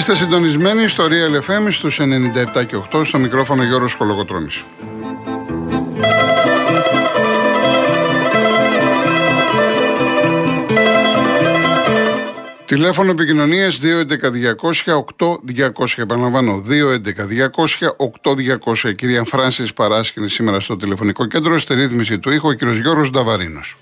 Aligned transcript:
Είστε 0.00 0.14
συντονισμένοι 0.14 0.88
στο 0.88 1.04
Real 1.04 1.50
FM 1.50 1.66
στους 1.70 2.00
97 2.00 2.04
και 2.66 2.76
8 2.92 3.04
στο 3.04 3.18
μικρόφωνο 3.18 3.62
Γιώργος 3.62 3.94
Κολοκοτρώνης. 3.94 4.64
Τηλέφωνο 12.64 13.10
επικοινωνίας 13.10 13.80
211-200-8200. 13.80 15.96
Επαναλαμβάνω, 15.96 16.58
211-200-8200. 16.58 18.88
Η 18.88 18.94
κυρία 18.94 19.24
Φράνσης 19.24 19.72
Παράσκηνη 19.72 20.28
σήμερα 20.28 20.60
στο 20.60 20.76
τηλεφωνικό 20.76 21.26
κέντρο. 21.26 21.58
Στη 21.58 21.74
ρύθμιση 21.74 22.18
του 22.18 22.30
ήχου, 22.30 22.48
ο 22.48 22.52
κύριος 22.52 22.78
Γιώργος 22.78 23.10
Νταβαρίνος. 23.10 23.76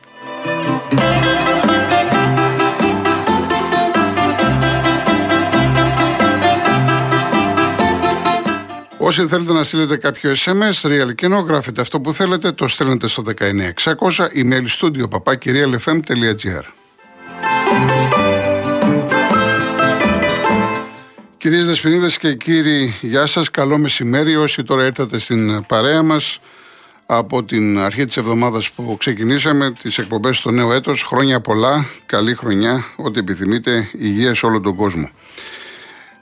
Όσοι 9.00 9.26
θέλετε 9.26 9.52
να 9.52 9.64
στείλετε 9.64 9.96
κάποιο 9.96 10.32
SMS, 10.44 10.80
real 10.82 11.14
κοινό, 11.14 11.38
γράφετε 11.38 11.80
αυτό 11.80 12.00
που 12.00 12.12
θέλετε, 12.12 12.52
το 12.52 12.68
στέλνετε 12.68 13.08
στο 13.08 13.22
19600, 13.22 14.28
email 14.34 14.66
studio 14.78 15.08
papakirialfm.gr. 15.08 16.64
Κυρίες 21.38 21.66
Δεσποινίδες 21.66 22.18
και 22.18 22.34
κύριοι, 22.34 22.94
γεια 23.00 23.26
σας, 23.26 23.50
καλό 23.50 23.78
μεσημέρι. 23.78 24.36
Όσοι 24.36 24.62
τώρα 24.64 24.84
ήρθατε 24.84 25.18
στην 25.18 25.66
παρέα 25.66 26.02
μας 26.02 26.40
από 27.06 27.44
την 27.44 27.78
αρχή 27.78 28.04
της 28.04 28.16
εβδομάδας 28.16 28.70
που 28.70 28.96
ξεκινήσαμε, 28.98 29.72
τις 29.82 29.98
εκπομπές 29.98 30.36
στο 30.36 30.50
νέο 30.50 30.72
έτος, 30.72 31.02
χρόνια 31.02 31.40
πολλά, 31.40 31.86
καλή 32.06 32.34
χρονιά, 32.34 32.84
ό,τι 32.96 33.18
επιθυμείτε, 33.18 33.88
υγεία 33.98 34.34
σε 34.34 34.46
όλο 34.46 34.60
τον 34.60 34.74
κόσμο. 34.74 35.10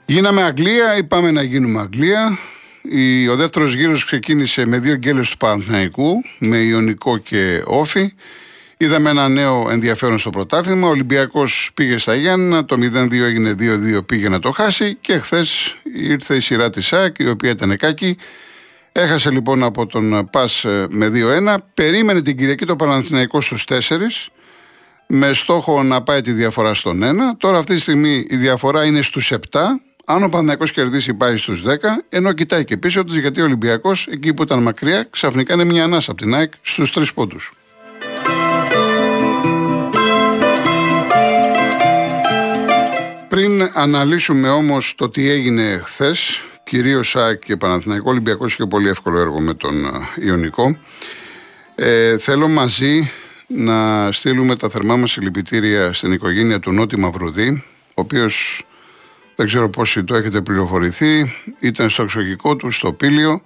Γίναμε 0.05 0.43
Αγγλία 0.43 0.97
ή 0.97 1.03
πάμε 1.03 1.31
να 1.31 1.41
γίνουμε 1.41 1.79
Αγγλία; 1.79 2.37
Ο 3.31 3.35
δεύτερος 3.35 3.73
γύρος 3.73 4.05
ξεκίνησε 4.05 4.65
με 4.65 4.79
δύο 4.79 4.95
γκέλες 4.95 5.29
του 5.29 5.37
Παναθηναϊκού, 5.37 6.21
με 6.39 6.57
Ιωνικό 6.57 7.17
και 7.17 7.61
Όφη. 7.65 8.13
Είδαμε 8.77 9.09
ένα 9.09 9.29
νέο 9.29 9.69
ενδιαφέρον 9.69 10.17
στο 10.17 10.29
πρωτάθλημα. 10.29 10.87
Ο 10.87 10.89
Ολυμπιακός 10.89 11.71
πήγε 11.73 11.97
στα 11.97 12.15
Γιάννα, 12.15 12.65
το 12.65 12.75
0-2 12.75 13.11
έγινε 13.11 13.55
2-2, 13.99 14.05
πήγε 14.05 14.29
να 14.29 14.39
το 14.39 14.51
χάσει 14.51 14.97
και 15.01 15.17
χθες 15.17 15.77
ήρθε 15.95 16.35
η 16.35 16.39
σειρά 16.39 16.69
της 16.69 16.85
ΣΑΚ, 16.85 17.19
η 17.19 17.29
οποία 17.29 17.49
ήταν 17.49 17.77
κάκη. 17.77 18.17
Έχασε 18.91 19.29
λοιπόν 19.29 19.63
από 19.63 19.85
τον 19.85 20.29
Πας 20.31 20.65
ε, 20.65 20.87
με 20.89 21.11
2-1. 21.13 21.55
Περίμενε 21.73 22.21
την 22.21 22.37
Κυριακή 22.37 22.65
το 22.65 22.75
Παναθηναϊκό 22.75 23.41
στους 23.41 23.63
4 23.67 23.79
με 25.07 25.33
στόχο 25.33 25.83
να 25.83 26.01
πάει 26.03 26.21
τη 26.21 26.31
διαφορά 26.31 26.73
στον 26.73 27.01
1. 27.03 27.07
Τώρα 27.37 27.57
αυτή 27.57 27.73
τη 27.73 27.81
στιγμή 27.81 28.25
η 28.29 28.35
διαφορά 28.35 28.85
είναι 28.85 29.01
στους 29.01 29.33
7. 29.33 29.59
Αν 30.09 30.23
ο 30.23 30.29
Παναθηναϊκός 30.29 30.71
κερδίσει 30.71 31.13
πάει 31.13 31.37
στους 31.37 31.63
10, 31.65 31.75
ενώ 32.09 32.33
κοιτάει 32.33 32.65
και 32.65 32.77
πίσω 32.77 33.03
του 33.03 33.19
γιατί 33.19 33.41
ο 33.41 33.43
Ολυμπιακός 33.43 34.07
εκεί 34.07 34.33
που 34.33 34.43
ήταν 34.43 34.61
μακριά 34.61 35.07
ξαφνικά 35.09 35.53
είναι 35.53 35.63
μια 35.63 35.83
ανάσα 35.83 36.11
από 36.11 36.21
την 36.21 36.35
ΑΕΚ 36.35 36.53
στους 36.61 36.93
3 36.95 37.03
πόντους. 37.13 37.53
Πριν 43.29 43.69
αναλύσουμε 43.73 44.49
όμως 44.49 44.95
το 44.95 45.09
τι 45.09 45.29
έγινε 45.29 45.81
χθες, 45.83 46.43
κυρίως 46.63 47.09
ΣΑΚ 47.09 47.43
και 47.43 47.57
Παναθηναϊκό 47.57 48.09
Ολυμπιακός 48.09 48.53
είχε 48.53 48.65
πολύ 48.65 48.89
εύκολο 48.89 49.19
έργο 49.19 49.39
με 49.39 49.53
τον 49.53 49.85
ε, 49.85 49.89
Ιωνικό. 50.25 50.77
Ε, 51.75 52.17
θέλω 52.17 52.47
μαζί 52.47 53.11
να 53.47 54.11
στείλουμε 54.11 54.55
τα 54.55 54.69
θερμά 54.69 54.95
μας 54.95 55.11
συλληπιτήρια 55.11 55.93
στην 55.93 56.11
οικογένεια 56.11 56.59
του 56.59 56.71
Νότι 56.71 56.97
Μαυρουδή, 56.97 57.63
ο 57.87 58.01
οποίος 58.01 58.66
δεν 59.37 59.45
ξέρω 59.45 59.69
πόσοι 59.69 60.03
το 60.03 60.15
έχετε 60.15 60.41
πληροφορηθεί, 60.41 61.33
ήταν 61.59 61.89
στο 61.89 62.03
εξωγικό 62.03 62.55
του, 62.55 62.71
στο 62.71 62.93
Πήλιο, 62.93 63.41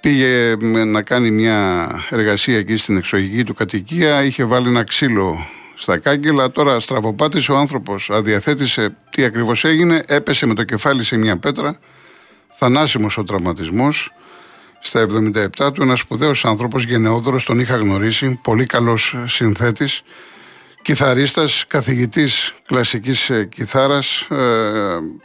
πήγε 0.00 0.56
να 0.86 1.02
κάνει 1.02 1.30
μια 1.30 1.88
εργασία 2.10 2.58
εκεί 2.58 2.76
στην 2.76 2.96
εξωγική 2.96 3.44
του 3.44 3.54
κατοικία, 3.54 4.24
είχε 4.24 4.44
βάλει 4.44 4.68
ένα 4.68 4.84
ξύλο 4.84 5.46
στα 5.74 5.98
κάγκελα. 5.98 6.50
Τώρα 6.50 6.80
στραβοπάτησε 6.80 7.52
ο 7.52 7.56
άνθρωπος, 7.56 8.10
αδιαθέτησε 8.10 8.96
τι 9.10 9.24
ακριβώς 9.24 9.64
έγινε, 9.64 10.02
έπεσε 10.06 10.46
με 10.46 10.54
το 10.54 10.64
κεφάλι 10.64 11.04
σε 11.04 11.16
μια 11.16 11.36
πέτρα. 11.36 11.78
Θανάσιμος 12.52 13.18
ο 13.18 13.24
τραυματισμός. 13.24 14.12
Στα 14.80 15.00
77 15.00 15.72
του, 15.72 15.82
ένας 15.82 15.98
σπουδαίος 15.98 16.44
άνθρωπος, 16.44 16.84
γενναιόδωρος, 16.84 17.44
τον 17.44 17.60
είχα 17.60 17.76
γνωρίσει, 17.76 18.38
πολύ 18.42 18.66
καλός 18.66 19.16
συνθέτης, 19.26 20.02
κιθαρίστας, 20.88 21.64
καθηγητής 21.68 22.54
κλασικής 22.66 23.30
ε, 23.30 23.44
κιθάρας, 23.44 24.20
ε, 24.20 24.36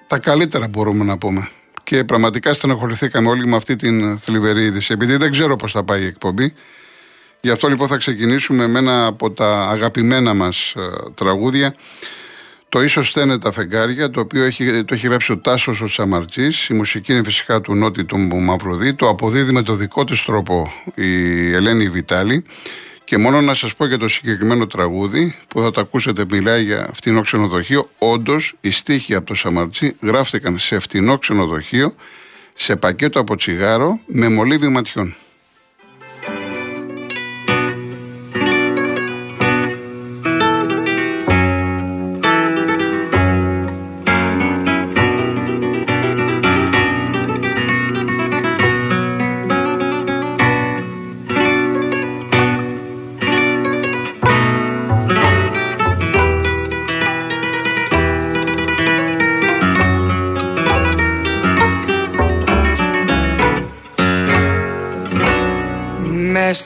τα 0.08 0.20
καλύτερα 0.20 0.68
μπορούμε 0.68 1.04
να 1.04 1.18
πούμε. 1.18 1.50
Και 1.84 2.04
πραγματικά 2.04 2.54
στενοχωρηθήκαμε 2.54 3.30
όλοι 3.30 3.48
με 3.48 3.56
αυτή 3.56 3.76
την 3.76 4.18
θλιβερή 4.18 4.64
είδηση, 4.64 4.94
επειδή 4.94 5.16
δεν 5.16 5.32
ξέρω 5.32 5.56
πώς 5.56 5.72
θα 5.72 5.84
πάει 5.84 6.02
η 6.02 6.06
εκπομπή. 6.06 6.54
Γι' 7.42 7.50
αυτό 7.50 7.68
λοιπόν 7.68 7.88
θα 7.88 7.98
ξεκινήσουμε 7.98 8.68
με 8.68 8.80
ένα 8.80 9.06
από 9.06 9.32
τα 9.32 9.70
αγαπημένα 9.70 10.34
μας 10.34 10.74
ε, 10.78 10.82
τραγούδια. 11.16 11.76
Το 12.70 12.82
ίσως 12.82 13.10
φταίνε 13.10 13.40
τα 13.40 13.52
φεγγάρια, 13.52 14.10
το 14.10 14.20
οποίο 14.20 14.44
έχει, 14.44 14.84
το 14.84 14.94
έχει 14.94 15.08
γράψει 15.08 15.32
ο 15.32 15.38
Τάσος 15.38 15.82
ο 15.82 15.88
Σαμαρτζής. 15.88 16.70
Η 16.70 16.74
μουσική 16.74 17.14
είναι 17.14 17.24
φυσικά 17.24 17.62
του 17.62 17.76
Νότι 17.76 18.06
του 18.06 18.18
Μαυρουδί. 18.18 18.94
Το 18.94 19.08
αποδίδει 19.08 19.52
με 19.52 19.62
το 19.62 19.74
δικό 19.76 20.04
της 20.04 20.24
τρόπο 20.24 20.74
η 20.96 21.54
Ελένη 21.54 21.90
Βιτάλη. 21.90 22.46
Και 23.14 23.20
μόνο 23.20 23.42
να 23.42 23.54
σας 23.54 23.76
πω 23.76 23.86
για 23.86 23.98
το 23.98 24.08
συγκεκριμένο 24.08 24.68
τραγούδι 24.68 25.36
που 25.48 25.62
θα 25.62 25.72
το 25.72 25.82
ακούσετε, 25.82 26.26
μιλάει 26.30 26.64
για 26.64 26.90
φτηνό 26.94 27.22
ξενοδοχείο. 27.22 27.90
Όντως, 27.98 28.54
οι 28.62 28.70
στίχοι 28.70 29.16
από 29.16 29.26
το 29.26 29.34
Σαμαρτζή 29.34 29.96
γράφτηκαν 30.02 30.60
σε 30.60 30.80
φτηνό 30.80 31.18
ξενοδοχείο, 31.18 31.96
σε 32.54 32.76
πακέτο 32.76 33.20
από 33.20 33.36
τσιγάρο, 33.36 34.00
με 34.06 34.30
μολύβι 34.30 34.68
ματιών. 34.68 35.16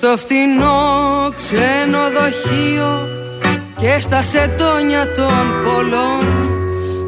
Στο 0.07 0.18
φτηνό 0.18 1.33
ξενοδοχείο 1.36 3.07
και 3.75 3.98
στα 4.00 4.24
σετόνια 4.24 5.13
των 5.13 5.45
πολλών. 5.63 6.25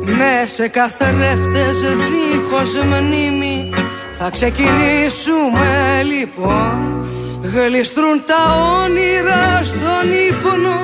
Με 0.04 0.46
σε 0.56 0.68
καθρέφτες 0.68 1.80
δίχως 1.80 2.74
μνήμη 2.84 3.74
θα 4.14 4.30
ξεκινήσουμε 4.30 6.02
λοιπόν. 6.04 7.06
Γλιστρούν 7.42 8.24
τα 8.26 8.42
όνειρα 8.84 9.64
στον 9.64 10.06
ύπνο 10.30 10.78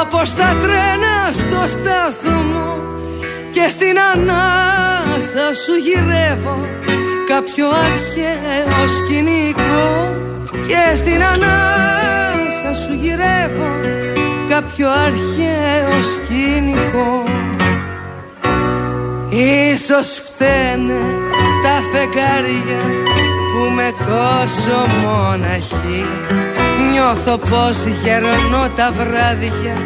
όπως 0.00 0.34
τα 0.34 0.56
τρένα 0.62 1.32
στο 1.32 1.68
σταθμό. 1.68 2.78
Και 3.50 3.68
στην 3.68 3.96
ανάσα 4.12 5.54
σου 5.64 5.74
γυρεύω 5.84 6.58
κάποιο 7.26 7.66
αρχαίο 7.68 8.88
σκηνικό 8.88 10.28
και 10.50 10.96
στην 10.96 11.22
ανάσα 11.22 12.82
σου 12.82 12.92
γυρεύω 13.00 13.70
κάποιο 14.50 14.88
αρχαίο 15.06 16.02
σκηνικό. 16.14 17.24
Ίσως 19.72 20.22
φταίνε 20.24 21.00
τα 21.62 21.76
φεγγάρια 21.92 22.82
που 23.50 23.74
με 23.74 23.92
τόσο 23.98 24.78
μοναχή. 25.02 26.04
Νιώθω 26.92 27.38
πως 27.38 27.84
γερνώ 28.02 28.68
τα 28.76 28.92
βράδια 28.92 29.76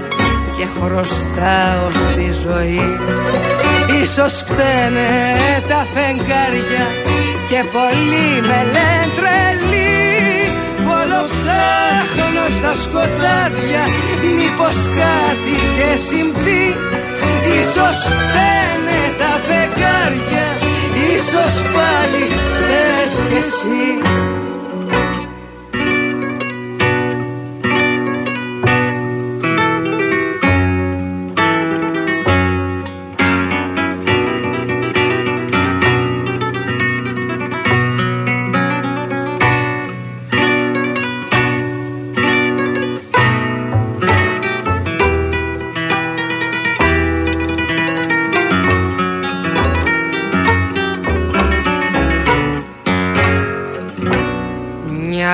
και 0.56 0.67
χρωστάω 0.67 1.90
στη 1.93 2.31
ζωή. 2.49 2.99
Ίσως 4.02 4.44
φταίνε 4.46 5.08
τα 5.69 5.87
φεγγάρια 5.94 6.87
και 7.49 7.64
πολύ 7.72 8.40
με 8.40 8.62
λένε 8.72 9.06
τρελή. 9.17 9.73
ψάχνω 9.73 9.73
στα 12.49 12.73
σκοτάδια 12.76 13.82
Μήπως 14.37 14.79
κάτι 15.00 15.56
και 15.76 15.96
συμβεί. 16.08 16.64
Ίσως 17.61 17.99
φαίνε 18.32 19.02
τα 19.20 19.32
φεγγάρια 19.46 20.46
Ίσως 21.14 21.55
πάλι 21.75 22.25
θες 22.67 23.12
κι 23.29 23.37
εσύ 23.37 23.87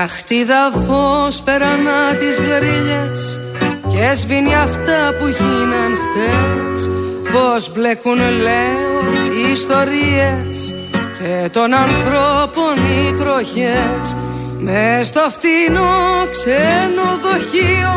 Αχ 0.03 0.23
τι 0.23 0.43
δαφός 0.45 1.41
περανά 1.41 2.15
τις 2.19 2.37
γρίλες 2.39 3.39
Και 3.87 4.15
σβήνει 4.15 4.55
αυτά 4.55 4.99
που 5.19 5.27
γίναν 5.27 5.97
χτες. 6.03 6.89
Πως 7.31 7.71
μπλέκουν 7.71 8.17
λέω 8.17 9.01
οι 9.35 9.51
ιστορίες 9.51 10.73
Και 11.19 11.49
των 11.49 11.73
ανθρώπων 11.73 12.73
οι 12.85 13.13
τροχές 13.13 14.15
μες 14.57 15.07
στο 15.07 15.25
φτηνό 15.29 16.27
ξενοδοχείο 16.31 17.95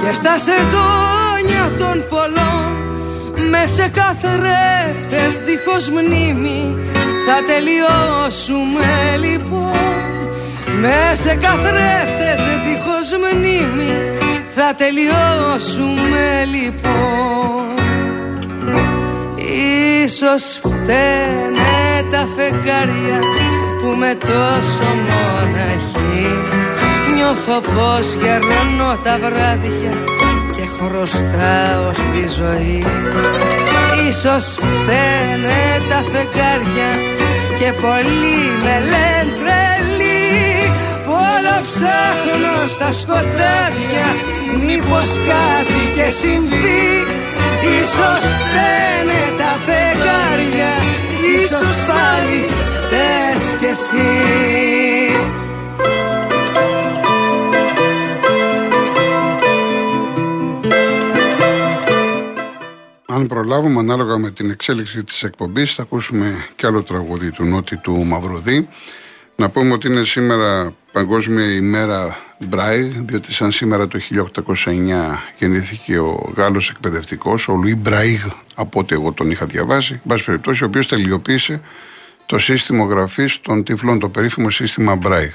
Και 0.00 0.14
στα 0.14 0.38
σεντόνια 0.38 1.74
των 1.78 2.04
πολλών. 2.08 2.74
Με 3.50 3.66
σε 3.66 3.88
καθρέφτες 3.88 5.38
δίχως 5.44 5.88
μνήμη 5.88 6.76
Θα 7.26 7.36
τελειώσουμε 7.46 9.16
λοιπόν 9.18 9.65
Με 10.80 11.14
σε 11.22 11.34
καθρέφτες 11.34 12.40
δίχως 12.64 13.08
μνήμη 13.22 13.94
Θα 14.54 14.74
τελειώσουμε 14.74 16.44
λοιπόν. 16.54 17.74
Ίσως 20.04 20.42
φταίνε 20.62 22.04
τα 22.10 22.28
φεγγάρια 22.36 23.18
που 23.80 23.96
με 23.98 24.14
τόσο 24.20 24.88
μοναχή. 25.06 26.28
Νιώθω 27.14 27.60
πως 27.60 28.14
γερνώ 28.22 28.96
τα 29.04 29.18
βράδια 29.18 29.92
και 30.52 30.62
χρωστάω 30.78 31.92
στη 31.92 32.26
ζωή. 32.38 32.84
Ίσως 34.08 34.44
φταίνε 34.44 35.60
τα 35.88 36.02
φεγγάρια 36.12 36.90
και 37.58 37.72
πολλοί 37.80 38.38
με 38.62 38.78
λένε 38.80 39.32
τρελή 39.38 39.75
Πόλο 39.75 39.75
ψάχνω 41.66 42.66
στα 42.66 42.92
σκοτάδια 42.92 44.08
μήπως 44.66 45.08
κάτι 45.30 45.80
και 45.94 46.10
συμβεί 46.10 46.84
Ίσως 47.78 48.20
φταίνε 48.40 49.22
τα 49.38 49.56
φεγγάρια 49.64 50.72
Ίσως 51.38 51.84
πάλι 51.84 52.44
φταίς 52.76 53.56
κι 53.58 53.64
εσύ 53.64 54.06
Αν 63.08 63.26
προλάβουμε 63.26 63.80
ανάλογα 63.80 64.18
με 64.18 64.30
την 64.30 64.50
εξέλιξη 64.50 65.04
της 65.04 65.22
εκπομπής 65.22 65.74
θα 65.74 65.82
ακούσουμε 65.82 66.34
κι 66.56 66.66
άλλο 66.66 66.82
τραγούδι 66.82 67.30
του 67.30 67.44
Νότι 67.44 67.76
του 67.76 68.04
Μαυροδί. 68.04 68.68
Να 69.36 69.48
πούμε 69.48 69.72
ότι 69.72 69.88
είναι 69.88 70.04
σήμερα 70.04 70.74
Παγκόσμια 70.92 71.54
ημέρα 71.54 72.16
Μπράιγ, 72.38 72.92
διότι 73.04 73.32
σαν 73.32 73.50
σήμερα 73.50 73.88
το 73.88 73.98
1809 74.54 75.18
γεννήθηκε 75.38 75.98
ο 75.98 76.32
Γάλλος 76.36 76.70
εκπαιδευτικός, 76.70 77.48
ο 77.48 77.54
Λουί 77.54 77.74
Μπράιγ, 77.74 78.24
από 78.54 78.80
ό,τι 78.80 78.94
εγώ 78.94 79.12
τον 79.12 79.30
είχα 79.30 79.46
διαβάσει, 79.46 80.00
εν 80.10 80.22
περιπτώσει, 80.24 80.64
ο 80.64 80.66
οποίος 80.66 80.86
τελειοποίησε 80.86 81.60
το 82.26 82.38
σύστημα 82.38 82.84
γραφής 82.84 83.40
των 83.40 83.64
τυφλών, 83.64 83.98
το 83.98 84.08
περίφημο 84.08 84.50
σύστημα 84.50 84.94
Μπράιγ. 84.94 85.32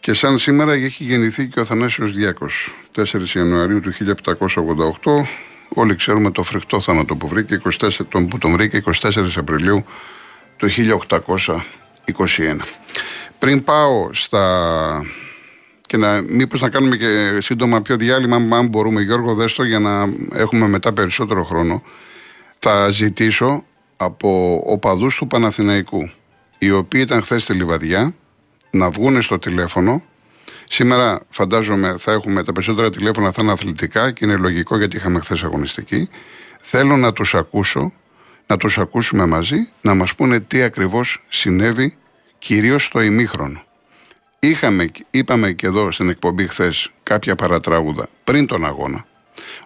Και 0.00 0.12
σαν 0.12 0.38
σήμερα 0.38 0.72
έχει 0.72 1.04
γεννηθεί 1.04 1.48
και 1.48 1.60
ο 1.60 1.64
Θανάσιος 1.64 2.12
Διάκος, 2.12 2.74
4 2.94 3.34
Ιανουαρίου 3.34 3.80
του 3.80 3.92
1788, 3.92 5.26
όλοι 5.68 5.96
ξέρουμε 5.96 6.30
το 6.30 6.42
φρικτό 6.42 6.80
θάνατο 6.80 7.16
που, 7.16 7.28
βρήκε 7.28 7.60
24, 7.80 7.90
τον, 8.08 8.28
που 8.28 8.38
τον 8.38 8.52
βρήκε 8.52 8.82
24 9.02 9.10
Απριλίου 9.36 9.84
του 10.56 10.68
1821. 12.16 12.56
Πριν 13.38 13.64
πάω 13.64 14.12
στα... 14.12 15.06
και 15.86 15.96
να, 15.96 16.20
μήπως 16.20 16.60
να 16.60 16.68
κάνουμε 16.68 16.96
και 16.96 17.38
σύντομα 17.40 17.82
πιο 17.82 17.96
διάλειμμα, 17.96 18.56
αν 18.56 18.66
μπορούμε 18.66 19.00
Γιώργο 19.00 19.34
Δέστο, 19.34 19.64
για 19.64 19.78
να 19.78 20.08
έχουμε 20.32 20.68
μετά 20.68 20.92
περισσότερο 20.92 21.44
χρόνο, 21.44 21.82
θα 22.58 22.90
ζητήσω 22.90 23.64
από 23.96 24.62
οπαδούς 24.66 25.16
του 25.16 25.26
Παναθηναϊκού, 25.26 26.10
οι 26.58 26.70
οποίοι 26.70 27.00
ήταν 27.04 27.22
χθες 27.22 27.42
στη 27.42 27.52
Λιβαδιά, 27.52 28.14
να 28.70 28.90
βγουν 28.90 29.22
στο 29.22 29.38
τηλέφωνο. 29.38 30.02
Σήμερα 30.64 31.20
φαντάζομαι 31.30 31.96
θα 31.98 32.12
έχουμε 32.12 32.42
τα 32.42 32.52
περισσότερα 32.52 32.90
τηλέφωνα 32.90 33.32
θα 33.32 33.42
είναι 33.42 33.52
αθλητικά 33.52 34.10
και 34.10 34.24
είναι 34.24 34.36
λογικό 34.36 34.76
γιατί 34.76 34.96
είχαμε 34.96 35.20
χθες 35.20 35.42
αγωνιστική. 35.42 36.08
Θέλω 36.60 36.96
να 36.96 37.12
τους 37.12 37.34
ακούσω, 37.34 37.92
να 38.48 38.56
τους 38.56 38.78
ακούσουμε 38.78 39.26
μαζί, 39.26 39.68
να 39.80 39.94
μας 39.94 40.14
πούνε 40.14 40.40
τι 40.40 40.62
ακριβώς 40.62 41.24
συνέβη 41.28 41.96
κυρίως 42.38 42.84
στο 42.84 43.00
ημίχρονο. 43.00 43.62
Είχαμε, 44.38 44.90
είπαμε 45.10 45.52
και 45.52 45.66
εδώ 45.66 45.90
στην 45.90 46.08
εκπομπή 46.08 46.46
χθες 46.46 46.90
κάποια 47.02 47.36
παρατράγουδα 47.36 48.08
πριν 48.24 48.46
τον 48.46 48.66
αγώνα. 48.66 49.04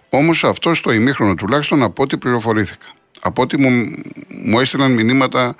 Όμως 0.09 0.43
αυτό 0.43 0.73
στο 0.73 0.91
ημίχρονο 0.91 1.35
τουλάχιστον 1.35 1.83
από 1.83 2.03
ό,τι 2.03 2.17
πληροφορήθηκα. 2.17 2.85
Από 3.21 3.41
ό,τι 3.41 3.57
μου, 3.57 3.93
μου 4.27 4.59
έστειλαν 4.59 4.91
μηνύματα 4.91 5.55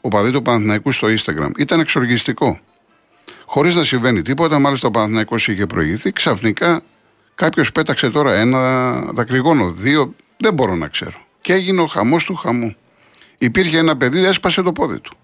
ο 0.00 0.08
παδί 0.08 0.30
του 0.30 0.42
Παναθηναϊκού 0.42 0.92
στο 0.92 1.08
Instagram. 1.08 1.50
Ήταν 1.58 1.80
εξοργιστικό. 1.80 2.60
Χωρίς 3.44 3.74
να 3.74 3.84
συμβαίνει 3.84 4.22
τίποτα, 4.22 4.58
μάλιστα 4.58 4.88
ο 4.88 4.90
Παναθηναϊκός 4.90 5.48
είχε 5.48 5.66
προηγηθεί. 5.66 6.12
Ξαφνικά 6.12 6.82
κάποιος 7.34 7.72
πέταξε 7.72 8.10
τώρα 8.10 8.34
ένα 8.34 9.00
δακρυγόνο, 9.12 9.70
δύο, 9.70 10.14
δεν 10.36 10.54
μπορώ 10.54 10.74
να 10.74 10.88
ξέρω. 10.88 11.26
Και 11.40 11.52
έγινε 11.52 11.80
ο 11.80 11.86
χαμός 11.86 12.24
του 12.24 12.34
χαμού. 12.34 12.76
Υπήρχε 13.38 13.78
ένα 13.78 13.96
παιδί, 13.96 14.24
έσπασε 14.24 14.62
το 14.62 14.72
πόδι 14.72 15.00
του. 15.00 15.16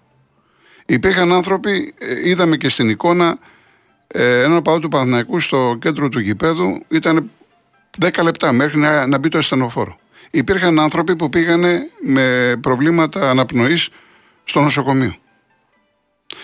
Υπήρχαν 0.85 1.33
άνθρωποι, 1.33 1.93
ε, 1.97 2.29
είδαμε 2.29 2.57
και 2.57 2.69
στην 2.69 2.89
εικόνα, 2.89 3.37
ε, 4.07 4.41
έναν 4.41 4.61
παδό 4.61 4.79
του 4.79 4.87
Παναθηναϊκού 4.87 5.39
στο 5.39 5.77
κέντρο 5.81 6.09
του 6.09 6.19
γηπέδου 6.19 6.81
ήταν 6.87 7.31
10 7.99 8.23
λεπτά 8.23 8.51
μέχρι 8.51 8.77
να, 8.77 9.07
να 9.07 9.17
μπει 9.17 9.29
το 9.29 9.37
ασθενοφόρο. 9.37 9.95
Υπήρχαν 10.31 10.79
άνθρωποι 10.79 11.15
που 11.15 11.29
πήγανε 11.29 11.79
με 12.01 12.55
προβλήματα 12.61 13.29
αναπνοής 13.29 13.89
στο 14.43 14.61
νοσοκομείο. 14.61 15.15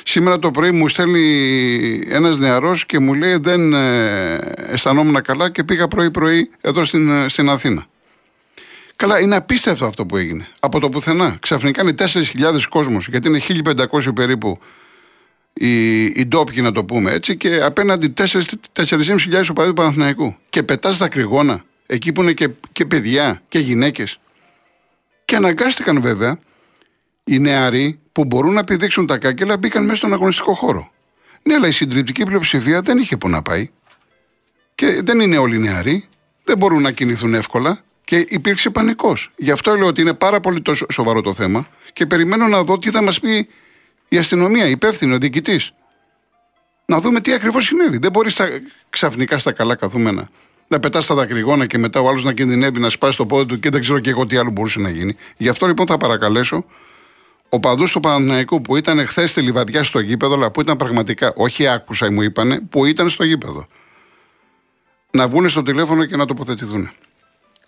Σήμερα 0.03 0.39
το 0.39 0.51
πρωί 0.51 0.71
μου 0.71 0.87
στέλνει 0.87 2.03
ένας 2.07 2.37
νεαρός 2.37 2.85
και 2.85 2.99
μου 2.99 3.13
λέει 3.13 3.37
δεν 3.37 3.73
ε, 3.73 4.35
αισθανόμουν 4.55 5.21
καλά 5.21 5.49
και 5.49 5.63
πήγα 5.63 5.87
πρωί-πρωί 5.87 6.49
εδώ 6.61 6.83
στην, 6.83 7.09
ε, 7.09 7.27
στην 7.27 7.49
Αθήνα. 7.49 7.85
Καλά, 9.01 9.19
είναι 9.19 9.35
απίστευτο 9.35 9.85
αυτό 9.85 10.05
που 10.05 10.17
έγινε. 10.17 10.47
Από 10.59 10.79
το 10.79 10.89
πουθενά. 10.89 11.37
Ξαφνικά 11.39 11.81
είναι 11.81 11.93
4.000 11.97 12.61
κόσμος, 12.69 13.07
γιατί 13.07 13.27
είναι 13.27 13.41
1.500 13.47 14.15
περίπου 14.15 14.59
οι, 15.53 16.03
οι 16.03 16.25
ντόπιοι, 16.25 16.59
να 16.61 16.71
το 16.71 16.83
πούμε 16.85 17.11
έτσι, 17.11 17.37
και 17.37 17.61
απέναντι 17.61 18.13
4.500 18.17 19.49
οπαδοί 19.49 19.67
του 19.67 19.73
Παναθηναϊκού. 19.73 20.35
Και 20.49 20.63
πετάς 20.63 20.97
τα 20.97 21.07
κρυγόνα, 21.07 21.63
εκεί 21.85 22.11
που 22.11 22.21
είναι 22.21 22.33
και, 22.33 22.49
και 22.71 22.85
παιδιά 22.85 23.41
και 23.47 23.59
γυναίκες. 23.59 24.19
Και 25.25 25.35
αναγκάστηκαν 25.35 26.01
βέβαια 26.01 26.39
οι 27.23 27.39
νεαροί 27.39 27.99
που 28.11 28.25
μπορούν 28.25 28.53
να 28.53 28.59
επιδείξουν 28.59 29.07
τα 29.07 29.17
κάγκελα 29.17 29.57
μπήκαν 29.57 29.83
μέσα 29.83 29.95
στον 29.95 30.13
αγωνιστικό 30.13 30.53
χώρο. 30.53 30.91
Ναι, 31.43 31.53
αλλά 31.53 31.67
η 31.67 31.71
συντριπτική 31.71 32.23
πλειοψηφία 32.23 32.81
δεν 32.81 32.97
είχε 32.97 33.17
που 33.17 33.29
να 33.29 33.41
πάει. 33.41 33.69
Και 34.75 35.01
δεν 35.03 35.19
είναι 35.19 35.37
όλοι 35.37 35.57
νεαροί, 35.57 36.07
δεν 36.43 36.57
μπορούν 36.57 36.81
να 36.81 36.91
κινηθούν 36.91 37.33
εύκολα. 37.33 37.83
Και 38.11 38.25
υπήρξε 38.29 38.69
πανικός. 38.69 39.31
Γι' 39.37 39.51
αυτό 39.51 39.75
λέω 39.75 39.87
ότι 39.87 40.01
είναι 40.01 40.13
πάρα 40.13 40.39
πολύ 40.39 40.61
τόσο 40.61 40.85
σοβαρό 40.91 41.21
το 41.21 41.33
θέμα 41.33 41.67
και 41.93 42.05
περιμένω 42.05 42.47
να 42.47 42.63
δω 42.63 42.77
τι 42.77 42.89
θα 42.89 43.01
μας 43.01 43.19
πει 43.19 43.47
η 44.07 44.17
αστυνομία, 44.17 44.67
υπεύθυνο, 44.67 45.15
ο 45.15 45.17
διοικητής. 45.17 45.73
Να 46.85 46.99
δούμε 46.99 47.21
τι 47.21 47.33
ακριβώς 47.33 47.65
συνέβη. 47.65 47.97
Δεν 47.97 48.11
μπορεί 48.11 48.31
ξαφνικά 48.89 49.37
στα 49.37 49.51
καλά 49.51 49.75
καθούμενα 49.75 50.29
να 50.67 50.79
πετάς 50.79 51.05
τα 51.05 51.15
δακρυγόνα 51.15 51.65
και 51.65 51.77
μετά 51.77 51.99
ο 51.99 52.07
άλλος 52.07 52.23
να 52.23 52.33
κινδυνεύει 52.33 52.79
να 52.79 52.89
σπάσει 52.89 53.17
το 53.17 53.25
πόδι 53.25 53.45
του 53.45 53.59
και 53.59 53.69
δεν 53.69 53.81
ξέρω 53.81 53.99
και 53.99 54.09
εγώ 54.09 54.25
τι 54.25 54.37
άλλο 54.37 54.49
μπορούσε 54.51 54.79
να 54.79 54.89
γίνει. 54.89 55.15
Γι' 55.37 55.49
αυτό 55.49 55.67
λοιπόν 55.67 55.85
θα 55.85 55.97
παρακαλέσω 55.97 56.65
ο 57.49 57.59
παδούς 57.59 57.91
του 57.91 57.99
Παναναναϊκού 57.99 58.61
που 58.61 58.75
ήταν 58.75 59.07
χθες 59.07 59.29
στη 59.29 59.41
Λιβαδιά 59.41 59.83
στο 59.83 59.99
γήπεδο, 59.99 60.33
αλλά 60.33 60.51
που 60.51 60.61
ήταν 60.61 60.77
πραγματικά, 60.77 61.33
όχι 61.35 61.67
άκουσα, 61.67 62.11
μου 62.11 62.21
είπανε, 62.21 62.59
που 62.59 62.85
ήταν 62.85 63.09
στο 63.09 63.23
γήπεδο. 63.23 63.67
Να 65.11 65.27
βγουν 65.27 65.49
στο 65.49 65.63
τηλέφωνο 65.63 66.05
και 66.05 66.15
να 66.15 66.25
τοποθετηθούν. 66.25 66.91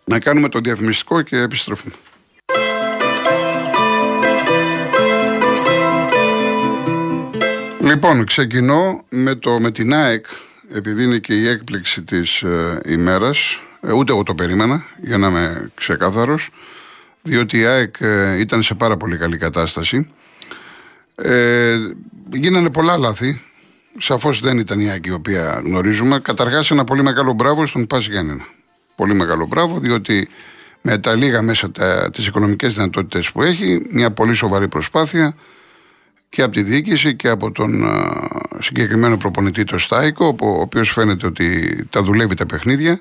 Να 0.06 0.20
κάνουμε 0.20 0.50
το 0.50 0.60
διαφημιστικό 0.60 1.22
και 1.22 1.38
επιστροφή. 1.38 1.90
Λοιπόν, 7.80 8.26
ξεκινώ 8.26 9.04
με, 9.10 9.36
το, 9.36 9.60
με 9.60 9.72
την 9.72 9.94
ΑΕΚ, 9.94 10.26
επειδή 10.74 11.04
είναι 11.04 11.18
και 11.18 11.34
η 11.34 11.48
έκπληξη 11.48 12.02
της 12.02 12.42
ε, 12.42 12.82
ημέρας, 12.86 13.62
ε, 13.82 13.92
ούτε 13.92 14.12
εγώ 14.12 14.24
το 14.24 14.36
περίμενα, 14.36 14.86
για 15.02 15.18
να 15.18 15.28
είμαι 15.28 15.72
ξεκάθαρος, 15.76 16.50
διότι 17.22 17.58
η 17.58 17.66
ΑΕΚ 17.66 17.96
ε, 18.00 18.40
ήταν 18.40 18.64
σε 18.64 18.74
πάρα 18.74 18.98
πολύ 18.98 19.18
καλή 19.18 19.38
κατάσταση. 19.38 20.10
Ε, 21.16 21.78
γίνανε 22.34 22.70
πολλά 22.70 22.98
λάθη, 22.98 23.42
σαφώς 23.98 24.40
δεν 24.40 24.58
ήταν 24.58 24.80
η 24.80 24.90
ΑΕΚ 24.90 25.06
η 25.06 25.12
οποία 25.12 25.62
γνωρίζουμε. 25.66 26.20
Καταρχάς 26.20 26.72
ένα 26.72 26.84
πολύ 26.84 27.04
μεγάλο 27.04 27.34
μπράβο 27.34 27.66
στον 27.66 27.88
Πας 27.88 28.08
Γιάννενα 28.08 28.46
πολύ 28.96 29.14
μεγάλο 29.14 29.46
μπράβο, 29.46 29.80
διότι 29.80 30.28
με 30.82 30.98
τα 30.98 31.16
λίγα 31.16 31.42
μέσα 31.42 31.72
τις 32.12 32.28
οικονομικές 32.28 32.74
δυνατότητες 32.74 33.32
που 33.32 33.42
έχει, 33.42 33.86
μια 33.90 34.12
πολύ 34.12 34.34
σοβαρή 34.34 34.68
προσπάθεια 34.68 35.36
και 36.30 36.42
από 36.42 36.54
τη 36.54 36.64
διοίκηση 36.64 37.16
και 37.16 37.30
από 37.30 37.52
τον 37.52 37.86
συγκεκριμένο 38.60 39.18
προπονητή, 39.18 39.64
το 39.64 39.78
Στάικο, 39.78 40.36
ο 40.42 40.60
οποίος 40.60 40.90
φαίνεται 40.90 41.26
ότι 41.26 41.76
τα 41.90 42.04
δουλεύει 42.04 42.36
τα 42.36 42.46
παιχνίδια. 42.46 43.00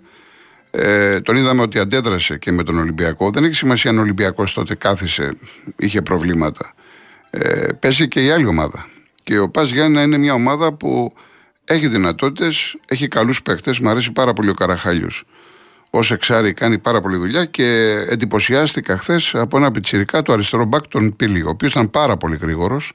Ε, 0.71 1.21
τον 1.21 1.37
είδαμε 1.37 1.63
ότι 1.63 1.79
αντέδρασε 1.79 2.39
και 2.39 2.53
με 2.53 2.63
τον 2.63 2.79
Ολυμπιακό. 2.79 3.31
Δεν 3.31 3.45
έχει 3.45 3.55
σημασία 3.55 3.91
αν 3.91 3.99
ο 3.99 4.01
Ολυμπιακός 4.01 4.53
τότε 4.53 4.75
κάθισε, 4.75 5.37
είχε 5.77 6.03
προβλήματα. 6.03 6.73
Ε, 7.31 7.73
πέσει 7.79 8.09
και 8.09 8.25
η 8.25 8.31
άλλη 8.31 8.47
ομάδα. 8.47 8.87
Και 9.23 9.39
ο 9.39 9.49
Πας 9.49 9.71
Γιάννα 9.71 10.03
είναι 10.03 10.17
μια 10.17 10.35
ομάδα 10.35 10.73
που 10.73 11.15
έχει 11.65 11.89
δυνατότητες, 11.89 12.77
έχει 12.87 13.09
καλούς 13.09 13.43
παίχτες. 13.43 13.79
Μου 13.79 13.89
αρέσει 13.89 14.13
πάρα 14.13 14.33
πολύ 14.33 14.49
ο 14.49 14.55
Καραχάλιος. 14.55 15.25
Ω 15.95 15.99
εξάρι 16.11 16.53
κάνει 16.53 16.79
πάρα 16.79 17.01
πολύ 17.01 17.17
δουλειά 17.17 17.45
και 17.45 17.65
εντυπωσιάστηκα 18.09 18.99
χθες 18.99 19.35
από 19.35 19.57
ένα 19.57 19.71
πιτσυρικά 19.71 20.23
του 20.23 20.33
αριστερό 20.33 20.65
μπακ, 20.65 20.87
τον 20.89 21.17
Πίλι, 21.17 21.43
ο 21.43 21.49
οποίος 21.49 21.71
ήταν 21.71 21.91
πάρα 21.91 22.17
πολύ 22.17 22.37
γρήγορος. 22.37 22.93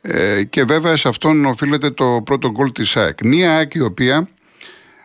Ε, 0.00 0.42
και 0.42 0.64
βέβαια 0.64 0.96
σε 0.96 1.08
αυτόν 1.08 1.44
οφείλεται 1.44 1.90
το 1.90 2.22
πρώτο 2.24 2.50
γκολ 2.50 2.72
της 2.72 2.96
ΑΕΚ. 2.96 3.24
Μία 3.24 3.56
ΑΕΚ 3.56 3.74
η 3.74 3.80
οποία 3.80 4.28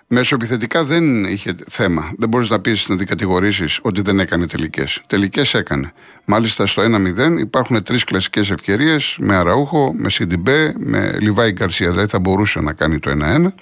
Μεσοεπιθετικά 0.09 0.83
δεν 0.85 1.23
είχε 1.23 1.55
θέμα. 1.69 2.13
Δεν 2.17 2.29
μπορείς 2.29 2.49
να 2.49 2.59
πεις 2.59 2.87
να 2.87 2.97
την 2.97 3.07
κατηγορήσει 3.07 3.65
ότι 3.81 4.01
δεν 4.01 4.19
έκανε 4.19 4.47
τελικές. 4.47 5.01
Τελικές 5.07 5.53
έκανε. 5.53 5.91
Μάλιστα 6.25 6.65
στο 6.65 6.81
1-0 6.81 7.39
υπάρχουν 7.39 7.83
τρεις 7.83 8.03
κλασικές 8.03 8.49
ευκαιρίες 8.49 9.17
με 9.19 9.35
Αραούχο, 9.35 9.93
με 9.97 10.09
Σιντιμπέ, 10.09 10.73
με 10.77 11.17
Λιβάη 11.19 11.51
Γκαρσία. 11.51 11.89
Δηλαδή 11.89 12.07
θα 12.07 12.19
μπορούσε 12.19 12.59
να 12.61 12.73
κάνει 12.73 12.99
το 12.99 13.09
1-1 13.09 13.53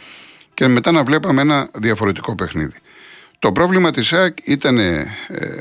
και 0.54 0.68
μετά 0.68 0.92
να 0.92 1.04
βλέπαμε 1.04 1.42
ένα 1.42 1.70
διαφορετικό 1.80 2.36
παιχνίδι. 2.36 2.78
Το 3.46 3.52
πρόβλημα 3.52 3.92
της 3.92 4.14
ΑΕΚ 4.14 4.38
ήταν 4.48 4.78
ε, 4.78 5.08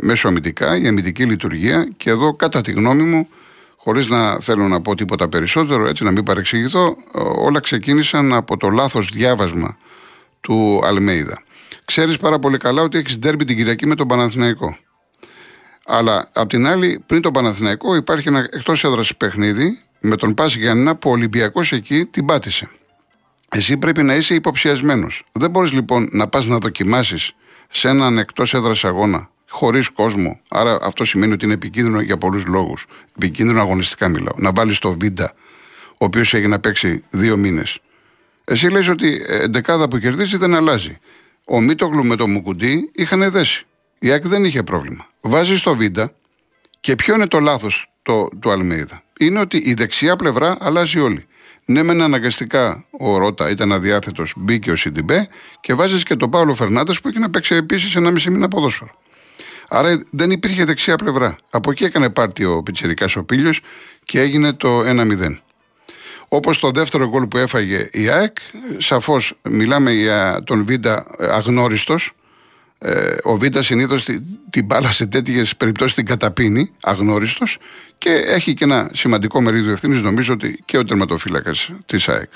μεσοαμυντικά, 0.00 0.78
η 0.78 0.86
αμυντική 0.86 1.24
λειτουργία 1.24 1.88
και 1.96 2.10
εδώ 2.10 2.36
κατά 2.36 2.60
τη 2.60 2.72
γνώμη 2.72 3.02
μου, 3.02 3.28
χωρίς 3.76 4.08
να 4.08 4.38
θέλω 4.38 4.68
να 4.68 4.80
πω 4.80 4.94
τίποτα 4.94 5.28
περισσότερο, 5.28 5.86
έτσι 5.86 6.04
να 6.04 6.10
μην 6.10 6.22
παρεξηγηθώ, 6.22 6.96
όλα 7.36 7.60
ξεκίνησαν 7.60 8.32
από 8.32 8.56
το 8.56 8.68
λάθος 8.68 9.08
διάβασμα 9.12 9.76
του 10.40 10.80
Αλμέιδα. 10.84 11.42
Ξέρεις 11.84 12.16
πάρα 12.16 12.38
πολύ 12.38 12.58
καλά 12.58 12.82
ότι 12.82 12.98
έχεις 12.98 13.18
ντέρμπι 13.18 13.44
την 13.44 13.56
Κυριακή 13.56 13.86
με 13.86 13.94
τον 13.94 14.08
Παναθηναϊκό. 14.08 14.76
Αλλά 15.86 16.30
απ' 16.32 16.48
την 16.48 16.66
άλλη, 16.66 17.02
πριν 17.06 17.22
τον 17.22 17.32
Παναθηναϊκό, 17.32 17.96
υπάρχει 17.96 18.28
ένα 18.28 18.38
εκτός 18.38 18.84
έδρας 18.84 19.16
παιχνίδι 19.16 19.78
με 20.00 20.16
τον 20.16 20.34
Πάση 20.34 20.58
Γιάννηνα 20.58 20.96
που 20.96 21.10
ο 21.10 21.12
Ολυμπιακός 21.12 21.72
εκεί 21.72 22.04
την 22.04 22.24
πάτησε. 22.24 22.70
Εσύ 23.48 23.76
πρέπει 23.76 24.02
να 24.02 24.14
είσαι 24.14 24.34
υποψιασμένος. 24.34 25.24
Δεν 25.32 25.50
μπορείς 25.50 25.72
λοιπόν 25.72 26.08
να 26.12 26.28
πας 26.28 26.46
να 26.46 26.58
δοκιμάσεις 26.58 27.32
σε 27.76 27.88
έναν 27.88 28.18
εκτός 28.18 28.54
έδρας 28.54 28.84
αγώνα 28.84 29.30
χωρίς 29.48 29.88
κόσμο. 29.88 30.40
Άρα 30.48 30.78
αυτό 30.82 31.04
σημαίνει 31.04 31.32
ότι 31.32 31.44
είναι 31.44 31.54
επικίνδυνο 31.54 32.00
για 32.00 32.16
πολλούς 32.18 32.46
λόγους. 32.46 32.86
Επικίνδυνο 33.16 33.60
αγωνιστικά 33.60 34.08
μιλάω. 34.08 34.34
Να 34.36 34.52
βάλεις 34.52 34.78
το 34.78 34.96
Βίντα, 34.98 35.32
ο 35.88 36.04
οποίος 36.04 36.34
έχει 36.34 36.46
να 36.46 36.58
παίξει 36.58 37.04
δύο 37.10 37.36
μήνες 37.36 37.80
εσύ 38.44 38.68
λες 38.68 38.88
ότι 38.88 39.22
εντεκάδα 39.26 39.88
που 39.88 39.98
κερδίζει 39.98 40.36
δεν 40.36 40.54
αλλάζει. 40.54 40.98
Ο 41.46 41.60
Μίτογλου 41.60 42.04
με 42.04 42.16
το 42.16 42.28
Μουκουντή 42.28 42.90
είχαν 42.94 43.30
δέσει. 43.30 43.66
Η 43.98 44.10
ΑΕΚ 44.10 44.26
δεν 44.26 44.44
είχε 44.44 44.62
πρόβλημα. 44.62 45.06
Βάζεις 45.20 45.60
το 45.60 45.76
Βίντα 45.76 46.12
και 46.80 46.94
ποιο 46.94 47.14
είναι 47.14 47.26
το 47.26 47.40
λάθος 47.40 47.92
το, 48.02 48.28
του 48.40 48.50
Αλμέιδα. 48.50 49.02
Είναι 49.18 49.40
ότι 49.40 49.56
η 49.56 49.74
δεξιά 49.74 50.16
πλευρά 50.16 50.56
αλλάζει 50.60 50.98
όλη. 50.98 51.26
Ναι, 51.64 51.82
μεν 51.82 52.02
αναγκαστικά 52.02 52.84
ο 52.90 53.18
Ρότα 53.18 53.50
ήταν 53.50 53.72
αδιάθετος, 53.72 54.32
μπήκε 54.36 54.70
ο 54.70 54.76
Σιντιμπέ 54.76 55.28
και 55.60 55.74
βάζεις 55.74 56.02
και 56.02 56.16
τον 56.16 56.30
Παύλο 56.30 56.54
Φερνάντες 56.54 57.00
που 57.00 57.08
έχει 57.08 57.18
να 57.18 57.30
παίξει 57.30 57.54
επίσης 57.54 57.96
ένα 57.96 58.10
μισή 58.10 58.30
μήνα 58.30 58.48
ποδόσφαιρο. 58.48 58.90
Άρα 59.68 60.02
δεν 60.10 60.30
υπήρχε 60.30 60.64
δεξιά 60.64 60.96
πλευρά. 60.96 61.36
Από 61.50 61.70
εκεί 61.70 61.84
έκανε 61.84 62.10
πάρτι 62.10 62.44
ο 62.44 62.62
Πιτσερικά 62.62 63.08
ο 63.16 63.24
Πίλιο 63.24 63.52
και 64.04 64.20
έγινε 64.20 64.52
το 64.52 64.80
1-0. 64.80 65.38
Όπως 66.28 66.58
το 66.58 66.70
δεύτερο 66.70 67.08
γκολ 67.08 67.26
που 67.26 67.36
έφαγε 67.36 67.88
η 67.92 68.08
ΑΕΚ, 68.08 68.36
σαφώς 68.78 69.34
μιλάμε 69.42 69.92
για 69.92 70.42
τον 70.44 70.64
Βίντα 70.64 71.06
αγνώριστος. 71.18 72.12
Ε, 72.86 73.16
ο 73.22 73.36
Βίντα 73.36 73.62
συνήθως 73.62 74.04
την, 74.04 74.22
την 74.50 74.64
μπάλα 74.64 74.92
σε 74.92 75.06
τέτοιες 75.06 75.56
περιπτώσεις 75.56 75.94
την 75.94 76.04
καταπίνει, 76.04 76.70
αγνώριστος 76.82 77.58
και 77.98 78.10
έχει 78.10 78.54
και 78.54 78.64
ένα 78.64 78.90
σημαντικό 78.92 79.40
μερίδιο 79.40 79.72
ευθύνης, 79.72 80.00
νομίζω 80.00 80.32
ότι 80.32 80.62
και 80.64 80.78
ο 80.78 80.84
τερματοφύλακας 80.84 81.70
της 81.86 82.08
ΑΕΚ. 82.08 82.30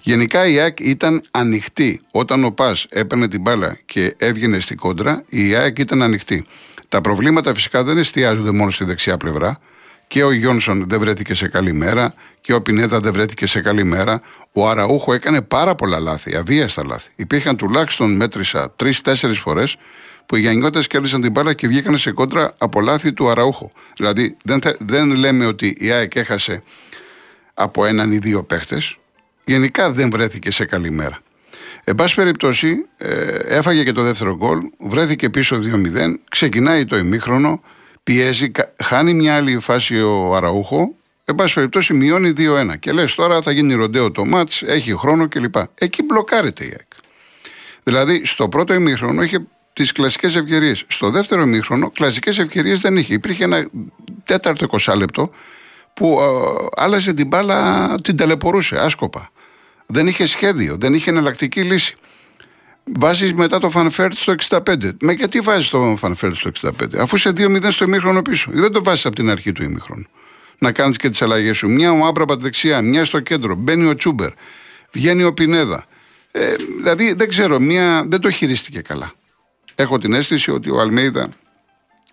Γενικά 0.00 0.46
η 0.46 0.58
ΑΕΚ 0.58 0.80
ήταν 0.80 1.22
ανοιχτή. 1.30 2.00
Όταν 2.10 2.44
ο 2.44 2.50
Πας 2.50 2.86
έπαιρνε 2.88 3.28
την 3.28 3.40
μπάλα 3.40 3.78
και 3.86 4.14
έβγαινε 4.18 4.60
στην 4.60 4.76
κόντρα, 4.76 5.24
η 5.28 5.54
ΑΕΚ 5.54 5.78
ήταν 5.78 6.02
ανοιχτή. 6.02 6.44
Τα 6.88 7.00
προβλήματα 7.00 7.54
φυσικά 7.54 7.84
δεν 7.84 7.98
εστιάζονται 7.98 8.50
μόνο 8.50 8.70
στη 8.70 8.84
δεξιά 8.84 9.16
πλευρά. 9.16 9.60
Και 10.10 10.24
ο 10.24 10.32
Γιόνσον 10.32 10.84
δεν 10.88 11.00
βρέθηκε 11.00 11.34
σε 11.34 11.48
καλή 11.48 11.72
μέρα 11.72 12.14
και 12.40 12.54
ο 12.54 12.62
Πινέδα 12.62 13.00
δεν 13.00 13.12
βρέθηκε 13.12 13.46
σε 13.46 13.60
καλή 13.60 13.84
μέρα. 13.84 14.20
Ο 14.52 14.68
Αραούχο 14.68 15.12
έκανε 15.12 15.42
πάρα 15.42 15.74
πολλά 15.74 15.98
λάθη, 15.98 16.36
αβίαστα 16.36 16.84
λάθη. 16.84 17.10
Υπήρχαν 17.16 17.56
τουλάχιστον 17.56 18.16
μέτρησα 18.16 18.72
τρει-τέσσερι 18.76 19.34
φορές 19.34 19.76
που 20.26 20.36
οι 20.36 20.40
Γιαννιώτε 20.40 20.80
κέρδισαν 20.80 21.20
την 21.20 21.30
μπάλα 21.30 21.52
και 21.52 21.68
βγήκαν 21.68 21.98
σε 21.98 22.10
κόντρα 22.10 22.54
από 22.58 22.80
λάθη 22.80 23.12
του 23.12 23.28
Αραούχο. 23.28 23.72
Δηλαδή 23.96 24.36
δεν, 24.44 24.60
δεν 24.78 25.10
λέμε 25.10 25.46
ότι 25.46 25.76
η 25.78 25.90
ΑΕΚ 25.90 26.14
έχασε 26.14 26.62
από 27.54 27.84
έναν 27.84 28.12
ή 28.12 28.18
δύο 28.18 28.42
παίχτες. 28.42 28.96
Γενικά 29.44 29.90
δεν 29.90 30.10
βρέθηκε 30.10 30.50
σε 30.50 30.64
καλή 30.64 30.90
μέρα. 30.90 31.18
Εν 31.84 31.94
πάση 31.94 32.14
περιπτώσει, 32.14 32.86
ε, 32.96 33.36
έφαγε 33.36 33.84
και 33.84 33.92
το 33.92 34.02
δεύτερο 34.02 34.36
γκολ, 34.36 34.58
βρέθηκε 34.78 35.30
πίσω 35.30 35.60
2-0, 35.62 36.14
ξεκινάει 36.28 36.84
το 36.84 36.96
ημίχρονο 36.96 37.62
πιέζει, 38.02 38.50
χάνει 38.82 39.14
μια 39.14 39.36
άλλη 39.36 39.58
φάση 39.58 40.02
ο 40.02 40.34
Αραούχο, 40.34 40.94
εν 41.24 41.34
πάση 41.34 41.54
περιπτώσει 41.54 41.94
μειώνει 41.94 42.32
2-1. 42.36 42.78
Και 42.78 42.92
λες 42.92 43.14
τώρα 43.14 43.42
θα 43.42 43.50
γίνει 43.50 43.74
ροντέο 43.74 44.10
το 44.10 44.24
μάτς, 44.24 44.62
έχει 44.62 44.94
χρόνο 44.96 45.28
κλπ. 45.28 45.54
Εκεί 45.74 46.02
μπλοκάρεται 46.02 46.64
η 46.64 46.68
ΑΕΚ. 46.72 46.88
Δηλαδή 47.82 48.24
στο 48.24 48.48
πρώτο 48.48 48.74
ημίχρονο 48.74 49.22
είχε 49.22 49.46
τις 49.72 49.92
κλασικές 49.92 50.36
ευκαιρίες. 50.36 50.84
Στο 50.88 51.10
δεύτερο 51.10 51.42
ημίχρονο 51.42 51.90
κλασικές 51.90 52.38
ευκαιρίες 52.38 52.80
δεν 52.80 52.96
είχε. 52.96 53.14
Υπήρχε 53.14 53.44
ένα 53.44 53.68
τέταρτο 54.24 54.66
20 54.86 54.96
λεπτό 54.96 55.30
που 55.94 56.20
ε, 56.20 56.82
άλλαζε 56.82 57.12
την 57.12 57.26
μπάλα, 57.26 57.94
την 58.02 58.16
ταλαιπωρούσε 58.16 58.76
άσκοπα. 58.76 59.30
Δεν 59.86 60.06
είχε 60.06 60.26
σχέδιο, 60.26 60.76
δεν 60.76 60.94
είχε 60.94 61.10
εναλλακτική 61.10 61.62
λύση. 61.62 61.96
Βάζεις 62.98 63.34
μετά 63.34 63.58
τον 63.58 63.70
Φαν 63.70 63.89
Βέερτ 63.89 64.12
στο 64.12 64.34
65. 64.48 64.90
Μα 65.00 65.12
γιατί 65.12 65.40
βάζεις 65.40 65.68
τον 65.68 65.94
Φαν 65.98 66.14
Βέερτ 66.14 66.34
στο 66.34 66.50
65, 66.62 66.70
αφού 66.98 67.16
είσαι 67.16 67.32
2-0 67.36 67.66
στο 67.70 67.84
ημίχρονο 67.84 68.22
πίσω. 68.22 68.50
Δεν 68.54 68.72
το 68.72 68.82
βάζεις 68.82 69.06
από 69.06 69.14
την 69.14 69.30
αρχή 69.30 69.52
του 69.52 69.62
ημίχρονου. 69.62 70.06
Να 70.58 70.72
κάνεις 70.72 70.96
και 70.96 71.10
τις 71.10 71.22
αλλαγές 71.22 71.56
σου. 71.56 71.68
Μια 71.68 71.92
ο 71.92 72.06
Άμπραμπα 72.06 72.36
δεξιά, 72.36 72.82
μια 72.82 73.04
στο 73.04 73.20
κέντρο. 73.20 73.54
Μπαίνει 73.54 73.86
ο 73.86 73.94
Τσούμπερ. 73.94 74.30
Βγαίνει 74.92 75.22
ο 75.22 75.32
Πινέδα. 75.32 75.84
Ε, 76.30 76.54
δηλαδή 76.76 77.12
δεν 77.12 77.28
ξέρω, 77.28 77.60
μια, 77.60 78.04
δεν 78.06 78.20
το 78.20 78.30
χειρίστηκε 78.30 78.80
καλά. 78.80 79.12
Έχω 79.74 79.98
την 79.98 80.12
αίσθηση 80.12 80.50
ότι 80.50 80.70
ο 80.70 80.80
Αλμέιδα 80.80 81.28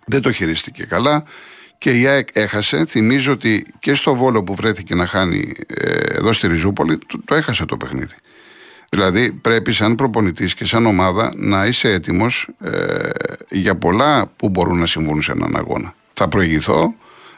δεν 0.04 0.22
το 0.22 0.32
χειρίστηκε 0.32 0.84
καλά 0.84 1.24
και 1.78 2.00
η 2.00 2.06
ΑΕΚ 2.06 2.28
έχασε. 2.32 2.84
Θυμίζω 2.84 3.32
ότι 3.32 3.66
και 3.78 3.94
στο 3.94 4.14
Βόλο 4.14 4.42
που 4.42 4.54
βρέθηκε 4.54 4.94
να 4.94 5.06
χάνει 5.06 5.52
ε, 5.66 5.90
εδώ 5.92 6.32
στη 6.32 6.46
Ριζούπολη, 6.46 6.98
το, 7.06 7.20
το 7.24 7.34
έχασε 7.34 7.64
το 7.64 7.76
παιχνίδι. 7.76 8.14
Δηλαδή 8.88 9.32
πρέπει 9.32 9.72
σαν 9.72 9.94
προπονητής 9.94 10.54
και 10.54 10.64
σαν 10.64 10.86
ομάδα 10.86 11.32
να 11.36 11.66
είσαι 11.66 11.92
έτοιμος 11.92 12.48
ε, 12.60 13.08
για 13.50 13.76
πολλά 13.76 14.26
που 14.36 14.48
μπορούν 14.48 14.78
να 14.78 14.86
συμβούν 14.86 15.22
σε 15.22 15.32
έναν 15.32 15.56
αγώνα. 15.56 15.94
Θα 16.14 16.28
προηγηθώ, 16.28 16.94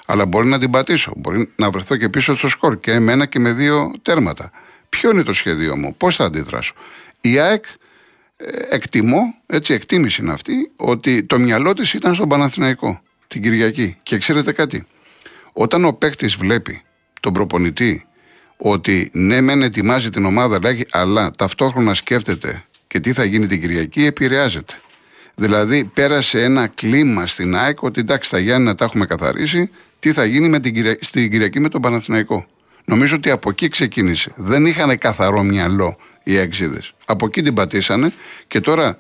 αλλά 0.07 0.27
μπορεί 0.27 0.49
να 0.49 0.59
την 0.59 0.71
πατήσω. 0.71 1.13
Μπορεί 1.17 1.53
να 1.57 1.71
βρεθώ 1.71 1.97
και 1.97 2.09
πίσω 2.09 2.37
στο 2.37 2.49
σκορ 2.49 2.81
και 2.81 2.99
με 2.99 3.13
ένα 3.13 3.27
και 3.27 3.39
με 3.39 3.53
δύο 3.53 3.93
τέρματα. 4.03 4.51
Ποιο 4.89 5.11
είναι 5.11 5.23
το 5.23 5.33
σχέδιο 5.33 5.77
μου, 5.77 5.95
πώς 5.97 6.17
θα 6.17 6.25
αντιδράσω. 6.25 6.75
Η 7.21 7.39
ΑΕΚ 7.39 7.65
ε, 8.37 8.47
εκτιμώ, 8.71 9.35
έτσι 9.47 9.75
εκτίμηση 9.75 10.23
είναι 10.23 10.33
αυτή, 10.33 10.71
ότι 10.77 11.23
το 11.23 11.39
μυαλό 11.39 11.73
της 11.73 11.95
ήταν 11.95 12.15
στον 12.15 12.29
Παναθηναϊκό 12.29 13.01
την 13.27 13.43
Κυριακή. 13.43 13.97
Και 14.03 14.19
ξέρετε 14.19 14.53
κάτι, 14.53 14.87
όταν 15.53 15.85
ο 15.85 15.93
παίκτης 15.93 16.35
βλέπει 16.37 16.83
τον 17.21 17.33
προπονητή 17.33 18.07
ότι 18.61 19.11
ναι, 19.13 19.41
μεν 19.41 19.63
ετοιμάζει 19.63 20.11
την 20.11 20.25
ομάδα, 20.25 20.59
αλλά 20.91 21.31
ταυτόχρονα 21.31 21.95
σκέφτεται 21.95 22.65
και 22.87 23.01
τι 23.01 23.13
θα 23.13 23.25
γίνει 23.25 23.47
την 23.47 23.61
Κυριακή, 23.61 24.05
επηρεάζεται. 24.05 24.75
Δηλαδή, 25.35 25.85
πέρασε 25.85 26.43
ένα 26.43 26.67
κλίμα 26.67 27.27
στην 27.27 27.57
ΑΕΚ 27.57 27.83
ότι 27.83 28.01
εντάξει, 28.01 28.31
τα 28.31 28.39
Γιάννη 28.39 28.75
τα 28.75 28.85
έχουμε 28.85 29.07
καθαρίσει, 29.07 29.71
τι 29.99 30.13
θα 30.13 30.25
γίνει 30.25 30.49
με 30.49 30.61
την 30.61 30.97
στην 31.01 31.31
Κυριακή 31.31 31.61
με 31.61 31.69
τον 31.69 31.81
Παναθηναϊκό. 31.81 32.47
Νομίζω 32.85 33.17
ότι 33.17 33.31
από 33.31 33.51
εκεί 33.51 33.69
ξεκίνησε. 33.69 34.33
Δεν 34.37 34.67
είχαν 34.67 34.99
καθαρό 34.99 35.43
μυαλό 35.43 35.97
οι 36.25 36.37
έξιδες. 36.37 36.95
Από 37.07 37.27
εκεί 37.27 37.43
την 37.43 37.55
πατήσανε 37.55 38.13
και 38.47 38.61
τώρα 38.61 38.97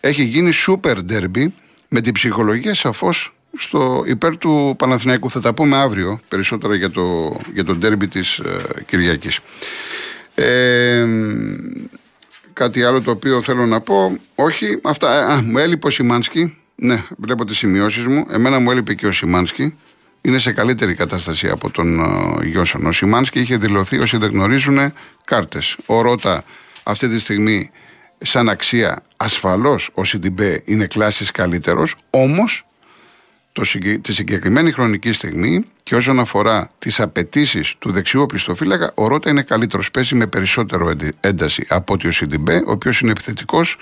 έχει 0.00 0.22
γίνει 0.22 0.50
super 0.66 0.96
derby 1.10 1.46
με 1.88 2.00
την 2.00 2.12
ψυχολογία 2.12 2.74
σαφώς 2.74 3.37
στο 3.56 4.04
υπέρ 4.06 4.36
του 4.36 4.74
Παναθηναϊκού. 4.78 5.30
Θα 5.30 5.40
τα 5.40 5.54
πούμε 5.54 5.76
αύριο 5.76 6.20
περισσότερα 6.28 6.74
για 6.74 6.90
το, 6.90 7.36
για 7.54 7.64
το 7.64 7.74
ντέρμπι 7.74 8.08
της 8.08 8.38
ε, 8.38 8.62
Κυριακής. 8.86 9.38
Ε, 10.34 11.06
κάτι 12.52 12.84
άλλο 12.84 13.02
το 13.02 13.10
οποίο 13.10 13.42
θέλω 13.42 13.66
να 13.66 13.80
πω. 13.80 14.18
Όχι, 14.34 14.78
αυτά. 14.82 15.26
Α, 15.26 15.42
μου 15.42 15.58
έλειπε 15.58 15.86
ο 15.86 15.90
Σιμάνσκι. 15.90 16.56
Ναι, 16.74 17.04
βλέπω 17.16 17.44
τις 17.44 17.56
σημειώσεις 17.58 18.06
μου. 18.06 18.26
Εμένα 18.30 18.58
μου 18.58 18.70
έλειπε 18.70 18.94
και 18.94 19.06
ο 19.06 19.12
Σιμάνσκι. 19.12 19.76
είναι 20.20 20.38
σε 20.38 20.52
καλύτερη 20.52 20.94
κατάσταση 20.94 21.48
από 21.48 21.70
τον 21.70 22.00
uh, 22.00 22.44
Γιώσον. 22.44 22.86
Ο 22.86 22.92
Σιμάνσκι 22.92 23.40
είχε 23.40 23.56
δηλωθεί, 23.56 23.98
όσοι 23.98 24.16
δεν 24.16 24.30
γνωρίζουν, 24.30 24.92
κάρτες. 25.24 25.76
Ο 25.86 26.00
Ρότα 26.00 26.44
αυτή 26.82 27.08
τη 27.08 27.20
στιγμή, 27.20 27.70
σαν 28.18 28.48
αξία, 28.48 29.02
ασφαλώς 29.16 29.90
ο 29.94 30.04
Σιντιμπέ 30.04 30.62
είναι 30.64 30.86
κλάσης 30.86 31.30
καλύτερος, 31.30 31.94
όμως 32.10 32.67
τη 34.00 34.12
συγκεκριμένη 34.12 34.72
χρονική 34.72 35.12
στιγμή 35.12 35.64
και 35.82 35.94
όσον 35.94 36.20
αφορά 36.20 36.70
τις 36.78 37.00
απαιτήσεις 37.00 37.74
του 37.78 37.92
δεξιού 37.92 38.22
οπισθοφύλακα, 38.22 38.90
ο 38.94 39.06
Ρότα 39.06 39.30
είναι 39.30 39.42
καλύτερος. 39.42 39.90
Παίζει 39.90 40.14
με 40.14 40.26
περισσότερο 40.26 40.92
ένταση 41.20 41.66
από 41.68 41.92
ότι 41.92 42.08
ο 42.08 42.12
Σιντιμπέ, 42.12 42.56
ο 42.56 42.70
οποίος 42.70 43.00
είναι 43.00 43.10
επιθετικός 43.10 43.76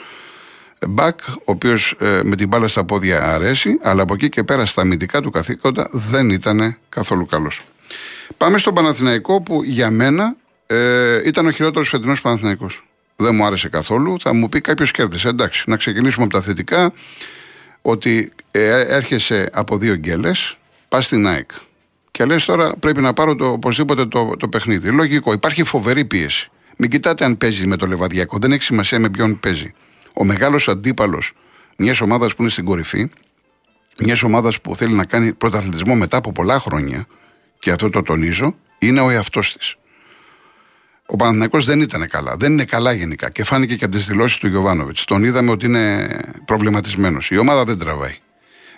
μπακ, 0.88 1.20
ο 1.28 1.32
οποίος 1.44 1.96
ε, 2.00 2.20
με 2.24 2.36
την 2.36 2.48
μπάλα 2.48 2.68
στα 2.68 2.84
πόδια 2.84 3.34
αρέσει, 3.34 3.78
αλλά 3.82 4.02
από 4.02 4.14
εκεί 4.14 4.28
και 4.28 4.42
πέρα 4.44 4.66
στα 4.66 4.82
αμυντικά 4.82 5.20
του 5.20 5.30
καθήκοντα 5.30 5.88
δεν 5.92 6.30
ήταν 6.30 6.76
καθόλου 6.88 7.26
καλός. 7.26 7.62
Πάμε 8.36 8.58
στον 8.58 8.74
Παναθηναϊκό 8.74 9.40
που 9.40 9.62
για 9.64 9.90
μένα 9.90 10.36
ε, 10.66 11.28
ήταν 11.28 11.46
ο 11.46 11.50
χειρότερος 11.50 11.88
φετινός 11.88 12.20
Παναθηναϊκός. 12.20 12.84
Δεν 13.16 13.34
μου 13.34 13.44
άρεσε 13.44 13.68
καθόλου. 13.68 14.20
Θα 14.20 14.34
μου 14.34 14.48
πει 14.48 14.60
κάποιος 14.60 14.90
κέρδισε. 14.90 15.28
Εντάξει, 15.28 15.62
να 15.66 15.76
ξεκινήσουμε 15.76 16.24
από 16.24 16.34
τα 16.34 16.42
θετικά. 16.42 16.92
Ότι 17.88 18.32
ε, 18.50 18.80
έρχεσαι 18.80 19.48
από 19.52 19.78
δύο 19.78 19.94
γκέλες, 19.94 20.56
πας 20.88 21.04
στην 21.06 21.26
ΑΕΚ. 21.26 21.50
Και 22.10 22.24
λες 22.24 22.44
τώρα 22.44 22.76
πρέπει 22.76 23.00
να 23.00 23.12
πάρω 23.12 23.34
το, 23.34 23.46
οπωσδήποτε 23.46 24.06
το, 24.06 24.36
το 24.38 24.48
παιχνίδι. 24.48 24.90
Λογικό, 24.90 25.32
υπάρχει 25.32 25.64
φοβερή 25.64 26.04
πίεση. 26.04 26.50
Μην 26.76 26.90
κοιτάτε 26.90 27.24
αν 27.24 27.36
παίζεις 27.36 27.66
με 27.66 27.76
το 27.76 27.86
λεβαδιακό. 27.86 28.38
Δεν 28.38 28.52
έχει 28.52 28.62
σημασία 28.62 28.98
με 28.98 29.10
ποιον 29.10 29.40
παίζει 29.40 29.72
ο 30.12 30.24
μεγάλος 30.24 30.68
αντίπαλος 30.68 31.32
μιας 31.76 32.00
ομάδας 32.00 32.34
που 32.34 32.42
είναι 32.42 32.50
στην 32.50 32.64
κορυφή, 32.64 33.10
μιας 33.98 34.22
ομάδας 34.22 34.60
που 34.60 34.76
θέλει 34.76 34.94
να 34.94 35.04
κάνει 35.04 35.32
πρωταθλητισμό 35.32 35.94
μετά 35.94 36.16
από 36.16 36.32
πολλά 36.32 36.60
χρόνια, 36.60 37.06
και 37.58 37.70
αυτό 37.70 37.90
το 37.90 38.02
τονίζω, 38.02 38.54
είναι 38.78 39.00
ο 39.00 39.10
εαυτός 39.10 39.52
της. 39.52 39.76
Ο 41.06 41.16
Παναθηναϊκός 41.16 41.64
δεν 41.64 41.80
ήταν 41.80 42.08
καλά. 42.08 42.36
Δεν 42.38 42.52
είναι 42.52 42.64
καλά 42.64 42.92
γενικά. 42.92 43.30
Και 43.30 43.44
φάνηκε 43.44 43.76
και 43.76 43.84
από 43.84 43.94
τις 43.94 44.06
δηλώσεις 44.06 44.38
του 44.38 44.48
Γιωβάνοβιτς. 44.48 45.04
Τον 45.04 45.24
είδαμε 45.24 45.50
ότι 45.50 45.66
είναι 45.66 46.08
προβληματισμένος. 46.44 47.30
Η 47.30 47.36
ομάδα 47.36 47.64
δεν 47.64 47.78
τραβάει. 47.78 48.16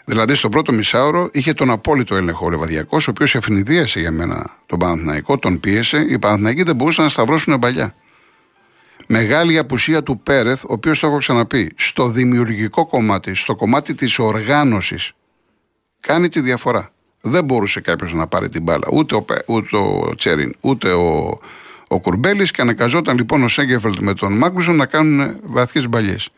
Δηλαδή 0.04 0.34
στο 0.34 0.48
πρώτο 0.48 0.72
μισάωρο 0.72 1.28
είχε 1.32 1.52
τον 1.52 1.70
απόλυτο 1.70 2.16
έλεγχο 2.16 2.46
ο 2.46 2.50
Λεβαδιακός, 2.50 3.06
ο 3.08 3.10
οποίος 3.10 3.34
ευνηδίασε 3.34 4.00
για 4.00 4.10
μένα 4.10 4.50
τον 4.66 4.78
Παναθηναϊκό, 4.78 5.38
τον 5.38 5.60
πίεσε. 5.60 6.06
Οι 6.08 6.18
Παναθηναϊκοί 6.18 6.62
δεν 6.62 6.76
μπορούσαν 6.76 7.04
να 7.04 7.10
σταυρώσουν 7.10 7.58
παλιά. 7.58 7.94
Μεγάλη 9.06 9.58
απουσία 9.58 10.02
του 10.02 10.20
Πέρεθ, 10.20 10.64
ο 10.64 10.72
οποίος 10.72 10.98
το 10.98 11.06
έχω 11.06 11.18
ξαναπεί, 11.18 11.72
στο 11.76 12.08
δημιουργικό 12.08 12.86
κομμάτι, 12.86 13.34
στο 13.34 13.54
κομμάτι 13.54 13.94
της 13.94 14.18
οργάνωσης, 14.18 15.12
κάνει 16.00 16.28
τη 16.28 16.40
διαφορά. 16.40 16.90
Δεν 17.20 17.44
μπορούσε 17.44 17.80
κάποιος 17.80 18.12
να 18.12 18.26
πάρει 18.26 18.48
την 18.48 18.62
μπάλα. 18.62 18.88
Ούτε 18.92 19.14
ο, 19.14 19.24
ούτε 19.46 19.76
ο 19.76 20.14
Τσέριν, 20.16 20.54
ούτε 20.60 20.92
ο, 20.92 21.38
ο 21.88 22.00
Κουρμπέλης. 22.00 22.50
Και 22.50 22.60
αναγκαζόταν 22.60 23.16
λοιπόν 23.16 23.42
ο 23.42 23.48
Σέγκεφελτ 23.48 23.98
με 23.98 24.14
τον 24.14 24.32
Μάγκλουσον 24.32 24.76
να 24.76 24.86
κάνουν 24.86 25.36
βαθιές 25.42 25.88
μπαλιές. 25.88 26.28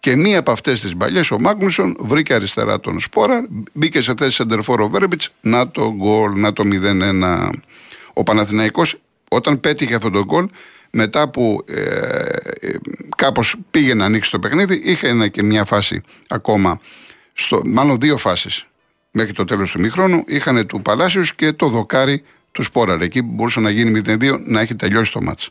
Και 0.00 0.16
μία 0.16 0.38
από 0.38 0.50
αυτές 0.50 0.80
τις 0.80 0.94
μπαλιές, 0.94 1.30
ο 1.30 1.38
Μάγκλουσον 1.38 1.96
βρήκε 2.00 2.34
αριστερά 2.34 2.80
τον 2.80 3.00
Σπόρα, 3.00 3.46
μπήκε 3.72 4.00
σε 4.00 4.14
θέση 4.16 4.34
σεντερφόρο 4.34 4.88
Βέρμπιτς, 4.88 5.32
να 5.40 5.68
το 5.68 5.92
γκολ, 5.94 6.40
να 6.40 6.52
το 6.52 6.64
0-1. 6.64 7.50
Ο 8.12 8.22
Παναθηναϊκός 8.22 8.96
όταν 9.28 9.60
πέτυχε 9.60 9.94
αυτό 9.94 10.10
το 10.10 10.24
γκολ 10.24 10.48
μετά 10.90 11.28
που 11.28 11.64
ε, 11.66 11.80
ε, 12.60 12.74
κάπως 13.16 13.56
πήγε 13.70 13.94
να 13.94 14.04
ανοίξει 14.04 14.30
το 14.30 14.38
παιχνίδι, 14.38 14.80
είχε 14.84 15.08
ένα 15.08 15.28
και 15.28 15.42
μια 15.42 15.64
φάση 15.64 16.02
ακόμα, 16.28 16.80
στο, 17.32 17.60
μάλλον 17.64 17.98
δύο 18.00 18.16
φάσεις 18.16 18.66
μέχρι 19.10 19.32
το 19.32 19.44
τέλος 19.44 19.70
του 19.70 19.80
μηχρόνου, 19.80 20.24
είχαν 20.26 20.66
του 20.66 20.82
Παλάσιους 20.82 21.34
και 21.34 21.52
το 21.52 21.68
δοκάρι 21.68 22.22
του 22.54 22.62
Σπόραρ. 22.62 23.02
Εκεί 23.02 23.22
που 23.22 23.30
μπορούσε 23.32 23.60
να 23.60 23.70
γίνει 23.70 24.02
0-2 24.06 24.40
να 24.46 24.60
έχει 24.60 24.74
τελειώσει 24.74 25.12
το 25.12 25.22
μάτς. 25.22 25.50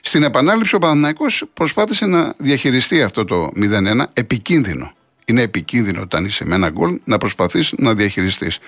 Στην 0.00 0.22
επανάληψη 0.22 0.74
ο 0.74 0.78
Παναθηναϊκός 0.78 1.44
προσπάθησε 1.52 2.06
να 2.06 2.34
διαχειριστεί 2.36 3.02
αυτό 3.02 3.24
το 3.24 3.50
0-1 3.56 4.04
επικίνδυνο. 4.12 4.92
Είναι 5.24 5.42
επικίνδυνο 5.42 6.00
όταν 6.00 6.24
είσαι 6.24 6.44
με 6.44 6.54
ένα 6.54 6.68
γκολ 6.68 6.98
να 7.04 7.18
προσπαθείς 7.18 7.72
να 7.76 7.94
διαχειριστείς. 7.94 8.58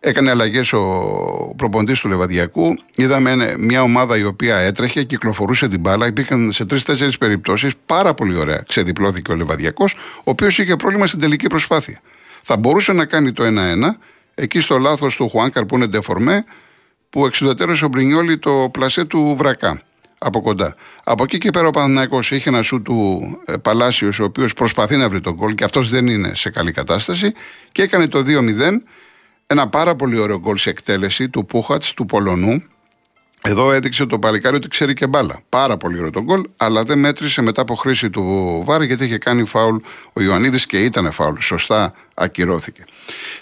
Έκανε 0.00 0.30
αλλαγές 0.30 0.72
ο 0.72 1.54
προποντή 1.56 2.00
του 2.00 2.08
Λεβαδιακού. 2.08 2.78
Είδαμε 2.96 3.54
μια 3.58 3.82
ομάδα 3.82 4.16
η 4.18 4.24
οποία 4.24 4.56
έτρεχε, 4.56 5.02
κυκλοφορούσε 5.02 5.68
την 5.68 5.80
μπάλα. 5.80 6.06
Υπήρχαν 6.06 6.52
σε 6.52 6.64
τρει-τέσσερι 6.64 7.18
περιπτώσεις 7.18 7.72
πάρα 7.86 8.14
πολύ 8.14 8.36
ωραία. 8.36 8.62
Ξεδιπλώθηκε 8.68 9.32
ο 9.32 9.34
Λεβαδιακός, 9.34 9.94
ο 10.18 10.30
οποίος 10.30 10.58
είχε 10.58 10.76
πρόβλημα 10.76 11.06
στην 11.06 11.20
τελική 11.20 11.46
προσπάθεια. 11.46 12.00
Θα 12.42 12.56
μπορούσε 12.56 12.92
να 12.92 13.04
κάνει 13.04 13.32
το 13.32 13.44
1-1 13.44 13.98
εκεί 14.34 14.60
στο 14.60 14.78
λάθος 14.78 15.16
του 15.16 15.28
Χουάνκαρ 15.28 15.64
που 15.64 15.76
είναι 15.76 15.86
ντεφορμέ, 15.86 16.44
που 17.10 17.26
εξουδετερώσε 17.26 17.84
ο 17.84 17.88
Μπρινιόλη 17.88 18.38
το 18.38 18.68
πλασέ 18.72 19.04
του 19.04 19.34
Βρακά 19.38 19.80
από 20.18 20.40
κοντά. 20.40 20.74
Από 21.04 21.22
εκεί 21.22 21.38
και 21.38 21.50
πέρα 21.50 21.66
ο 21.66 21.70
Παναναναϊκό 21.70 22.18
είχε 22.18 22.48
ένα 22.48 22.62
σου 22.62 22.82
του 22.82 23.20
ε, 23.44 23.56
Παλάσιος, 23.56 24.18
ο 24.18 24.24
οποίος 24.24 24.52
προσπαθεί 24.52 24.96
να 24.96 25.08
βρει 25.08 25.20
τον 25.20 25.36
κόλ 25.36 25.54
και 25.54 25.64
αυτός 25.64 25.88
δεν 25.88 26.06
είναι 26.06 26.34
σε 26.34 26.50
καλή 26.50 26.72
κατάσταση 26.72 27.32
και 27.72 27.82
έκανε 27.82 28.06
το 28.06 28.24
2-0 28.26 28.52
ένα 29.46 29.68
πάρα 29.68 29.94
πολύ 29.94 30.18
ωραίο 30.18 30.38
γκολ 30.38 30.56
σε 30.56 30.70
εκτέλεση 30.70 31.28
του 31.28 31.46
Πούχατς, 31.46 31.94
του 31.94 32.06
Πολωνού. 32.06 32.62
Εδώ 33.42 33.72
έδειξε 33.72 34.06
το 34.06 34.18
παλικάρι 34.18 34.56
ότι 34.56 34.68
ξέρει 34.68 34.92
και 34.92 35.06
μπάλα. 35.06 35.40
Πάρα 35.48 35.76
πολύ 35.76 35.98
ωραίο 35.98 36.10
το 36.10 36.22
γκολ, 36.22 36.42
αλλά 36.56 36.82
δεν 36.82 36.98
μέτρησε 36.98 37.42
μετά 37.42 37.62
από 37.62 37.74
χρήση 37.74 38.10
του 38.10 38.22
Βάρ 38.66 38.82
γιατί 38.82 39.04
είχε 39.04 39.18
κάνει 39.18 39.44
φάουλ 39.44 39.76
ο 40.12 40.20
Ιωαννίδης 40.20 40.66
και 40.66 40.84
ήταν 40.84 41.12
φάουλ. 41.12 41.38
Σωστά 41.38 41.94
ακυρώθηκε. 42.14 42.84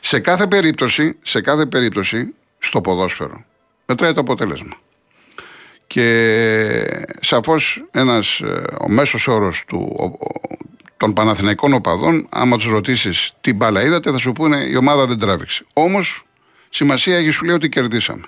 Σε 0.01 0.19
κάθε 0.19 0.47
περίπτωση, 0.47 1.19
σε 1.23 1.41
κάθε 1.41 1.67
περίπτωση 1.67 2.35
στο 2.59 2.81
ποδόσφαιρο 2.81 3.45
μετράει 3.87 4.13
το 4.13 4.21
αποτέλεσμα. 4.21 4.77
Και 5.87 7.07
σαφώς 7.21 7.85
ένας, 7.91 8.41
ε, 8.41 8.63
ο 8.81 8.89
μέσος 8.89 9.29
όρος 9.29 9.65
του, 9.67 9.97
των 10.97 11.13
Παναθηναϊκών 11.13 11.73
οπαδών, 11.73 12.27
άμα 12.31 12.57
τους 12.57 12.67
ρωτήσεις 12.67 13.33
τι 13.41 13.53
μπάλα 13.53 13.83
είδατε, 13.83 14.11
θα 14.11 14.19
σου 14.19 14.33
πούνε 14.33 14.57
η 14.57 14.77
ομάδα 14.77 15.07
δεν 15.07 15.19
τράβηξε. 15.19 15.65
Όμως 15.73 16.25
σημασία 16.69 17.17
έχει 17.17 17.31
σου 17.31 17.45
λέει 17.45 17.55
ότι 17.55 17.69
κερδίσαμε. 17.69 18.23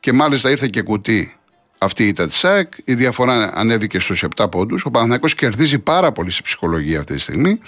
Και 0.00 0.12
μάλιστα 0.12 0.50
ήρθε 0.50 0.66
και 0.66 0.82
κουτί 0.82 1.36
αυτή 1.78 2.06
η 2.06 2.12
Τατσάκ, 2.12 2.72
η 2.84 2.94
διαφορά 2.94 3.52
ανέβηκε 3.54 3.98
στους 3.98 4.24
7 4.36 4.50
πόντους. 4.50 4.84
Ο 4.84 4.90
Παναθηναϊκός 4.90 5.34
κερδίζει 5.34 5.78
πάρα 5.78 6.12
πολύ 6.12 6.30
σε 6.30 6.42
ψυχολογία 6.42 6.98
αυτή 6.98 7.14
τη 7.14 7.20
στιγμή. 7.20 7.58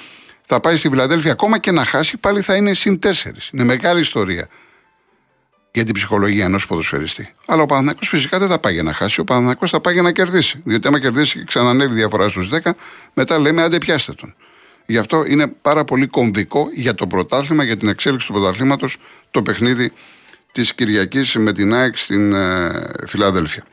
Θα 0.47 0.61
πάει 0.61 0.77
στη 0.77 0.89
Βιλαδέλφια 0.89 1.33
ακόμα 1.33 1.59
και 1.59 1.71
να 1.71 1.85
χάσει, 1.85 2.17
πάλι 2.17 2.41
θα 2.41 2.55
είναι 2.55 2.75
συν 2.75 2.99
4. 3.03 3.53
Είναι 3.53 3.65
μεγάλη 3.65 4.01
ιστορία 4.01 4.49
για 5.77 5.85
την 5.85 5.95
ψυχολογία 5.95 6.45
ενός 6.45 6.67
ποδοσφαιριστή. 6.67 7.33
Αλλά 7.47 7.63
ο 7.63 7.67
Παναθυνακό 7.67 7.99
φυσικά 8.03 8.39
δεν 8.39 8.49
θα 8.49 8.59
πάει 8.59 8.73
για 8.73 8.83
να 8.83 8.93
χάσει. 8.93 9.21
Ο 9.21 9.25
Παναθυνακό 9.25 9.67
θα 9.67 9.81
πάει 9.81 9.93
για 9.93 10.03
να 10.03 10.13
κερδίσει. 10.13 10.63
Διότι 10.65 10.89
άμα 10.89 11.01
κερδίσει 11.01 11.39
και 11.39 11.45
ξανανεύει 11.45 11.95
διαφορά 11.95 12.29
στους 12.29 12.49
10, 12.53 12.71
μετά 13.15 13.39
λέμε 13.39 13.63
άντε 13.63 13.79
πιάστε 13.79 14.13
τον. 14.13 14.35
Γι' 14.87 14.99
αυτό 14.99 15.25
είναι 15.27 15.47
πάρα 15.47 15.85
πολύ 15.85 16.07
κομβικό 16.07 16.69
για 16.75 16.95
το 16.95 17.07
πρωτάθλημα, 17.07 17.65
για 17.65 17.77
την 17.77 17.89
εξέλιξη 17.89 18.27
του 18.27 18.33
πρωταθλήματος, 18.33 18.97
το 19.31 19.43
παιχνίδι 19.43 19.93
της 20.53 20.75
Κυριακής 20.75 21.35
με 21.35 21.53
την 21.53 21.75
ΑΕΚ 21.75 21.97
στην 21.97 22.33
ε, 22.33 22.87
Φιλαδέλφια. 23.07 23.65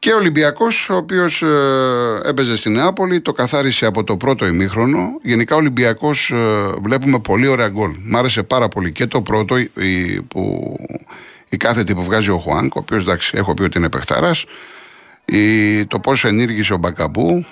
Και 0.00 0.12
ο 0.12 0.16
Ολυμπιακός, 0.16 0.88
ο 0.90 0.96
οποίος 0.96 1.42
ε, 1.42 2.20
έπαιζε 2.24 2.56
στην 2.56 2.72
Νεάπολη, 2.72 3.20
το 3.20 3.32
καθάρισε 3.32 3.86
από 3.86 4.04
το 4.04 4.16
πρώτο 4.16 4.46
ημίχρονο. 4.46 5.18
Γενικά 5.22 5.54
ο 5.54 5.58
Ολυμπιακός 5.58 6.30
ε, 6.30 6.72
βλέπουμε 6.82 7.18
πολύ 7.18 7.46
ωραία 7.46 7.68
γκολ. 7.68 7.94
Μ' 8.02 8.16
άρεσε 8.16 8.42
πάρα 8.42 8.68
πολύ 8.68 8.92
και 8.92 9.06
το 9.06 9.22
πρώτο 9.22 9.56
η, 9.58 10.22
που 10.28 10.76
η 11.48 11.56
κάθετη 11.56 11.94
που 11.94 12.04
βγάζει 12.04 12.30
ο 12.30 12.38
Χουάνκ, 12.38 12.74
ο 12.74 12.78
οποίος 12.78 13.02
εντάξει, 13.02 13.32
έχω 13.36 13.54
πει 13.54 13.62
ότι 13.62 13.78
είναι 13.78 13.88
παιχταράς. 13.88 14.44
Το 15.86 15.98
πώς 15.98 16.24
ενήργησε 16.24 16.72
ο 16.72 16.76
Μπακαμπού, 16.76 17.46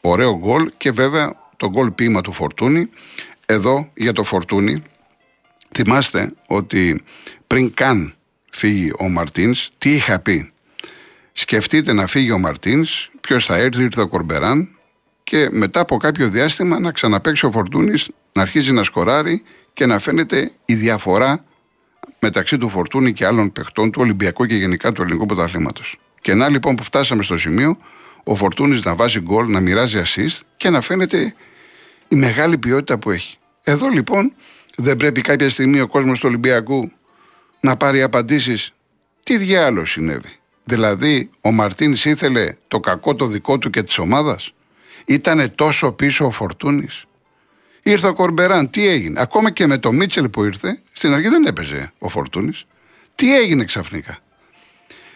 ωραίο 0.00 0.38
γκολ 0.38 0.70
και 0.76 0.90
βέβαια 0.90 1.34
το 1.56 1.68
γκολ 1.70 1.90
ποίημα 1.90 2.20
του 2.20 2.32
Φορτούνη. 2.32 2.88
Εδώ 3.46 3.90
για 3.94 4.12
το 4.12 4.24
Φορτούνη, 4.24 4.82
θυμάστε 5.74 6.32
ότι 6.46 7.02
πριν 7.46 7.74
καν 7.74 8.14
φύγει 8.50 8.92
ο 8.98 9.08
Μαρτίνς, 9.08 9.70
τι 9.78 9.94
είχα 9.94 10.18
πει; 10.18 10.50
Σκεφτείτε 11.38 11.92
να 11.92 12.06
φύγει 12.06 12.30
ο 12.30 12.38
Μαρτίνς, 12.38 13.10
ποιος 13.20 13.44
θα 13.44 13.56
έρθει, 13.56 13.82
ήρθε 13.82 14.00
ο 14.00 14.08
Κορμπεράν 14.08 14.68
και 15.24 15.48
μετά 15.50 15.80
από 15.80 15.96
κάποιο 15.96 16.28
διάστημα 16.28 16.78
να 16.78 16.92
ξαναπέξει 16.92 17.46
ο 17.46 17.50
Φορτούνης, 17.50 18.08
να 18.32 18.42
αρχίζει 18.42 18.72
να 18.72 18.82
σκοράρει 18.82 19.42
και 19.72 19.86
να 19.86 19.98
φαίνεται 19.98 20.50
η 20.64 20.74
διαφορά 20.74 21.44
μεταξύ 22.18 22.58
του 22.58 22.68
Φορτούνη 22.68 23.12
και 23.12 23.26
άλλων 23.26 23.52
παιχτών 23.52 23.90
του 23.90 24.00
Ολυμπιακού 24.02 24.46
και 24.46 24.54
γενικά 24.54 24.92
του 24.92 25.02
ελληνικού 25.02 25.26
πρωταθλήματος. 25.26 25.98
Και 26.20 26.34
να 26.34 26.48
λοιπόν 26.48 26.74
που 26.74 26.82
φτάσαμε 26.82 27.22
στο 27.22 27.38
σημείο, 27.38 27.78
ο 28.24 28.34
Φορτούνης 28.34 28.82
να 28.82 28.94
βάζει 28.94 29.20
γκολ, 29.20 29.50
να 29.50 29.60
μοιράζει 29.60 30.02
assist 30.04 30.40
και 30.56 30.70
να 30.70 30.80
φαίνεται 30.80 31.34
η 32.08 32.16
μεγάλη 32.16 32.58
ποιότητα 32.58 32.98
που 32.98 33.10
έχει. 33.10 33.36
Εδώ 33.62 33.88
λοιπόν 33.88 34.32
δεν 34.76 34.96
πρέπει 34.96 35.20
κάποια 35.20 35.50
στιγμή 35.50 35.80
ο 35.80 35.86
κόσμος 35.86 36.18
του 36.18 36.28
Ολυμπιακού 36.28 36.92
να 37.60 37.76
πάρει 37.76 38.02
απαντήσεις 38.02 38.72
τι 39.22 39.36
διάλογο 39.36 39.84
συνέβη; 39.84 40.38
Δηλαδή, 40.68 41.30
ο 41.40 41.50
Μαρτίνς 41.52 42.04
ήθελε 42.04 42.54
το 42.68 42.80
κακό 42.80 43.14
το 43.14 43.26
δικό 43.26 43.58
του 43.58 43.70
και 43.70 43.82
της 43.82 43.98
ομάδας; 43.98 44.54
Ήτανε 45.04 45.48
τόσο 45.48 45.92
πίσω 45.92 46.26
ο 46.26 46.30
Φορτούνης; 46.30 47.04
Ήρθε 47.82 48.06
ο 48.06 48.14
Κορμπεράν, 48.14 48.70
τι 48.70 48.88
έγινε; 48.88 49.20
Ακόμα 49.20 49.50
και 49.50 49.66
με 49.66 49.78
το 49.78 49.92
Μίτσελ 49.92 50.28
που 50.28 50.44
ήρθε, 50.44 50.82
στην 50.92 51.12
αρχή 51.12 51.28
δεν 51.28 51.44
έπαιζε 51.44 51.92
ο 51.98 52.08
Φορτούνης. 52.08 52.66
Τι 53.14 53.36
έγινε 53.36 53.64
ξαφνικά; 53.64 54.18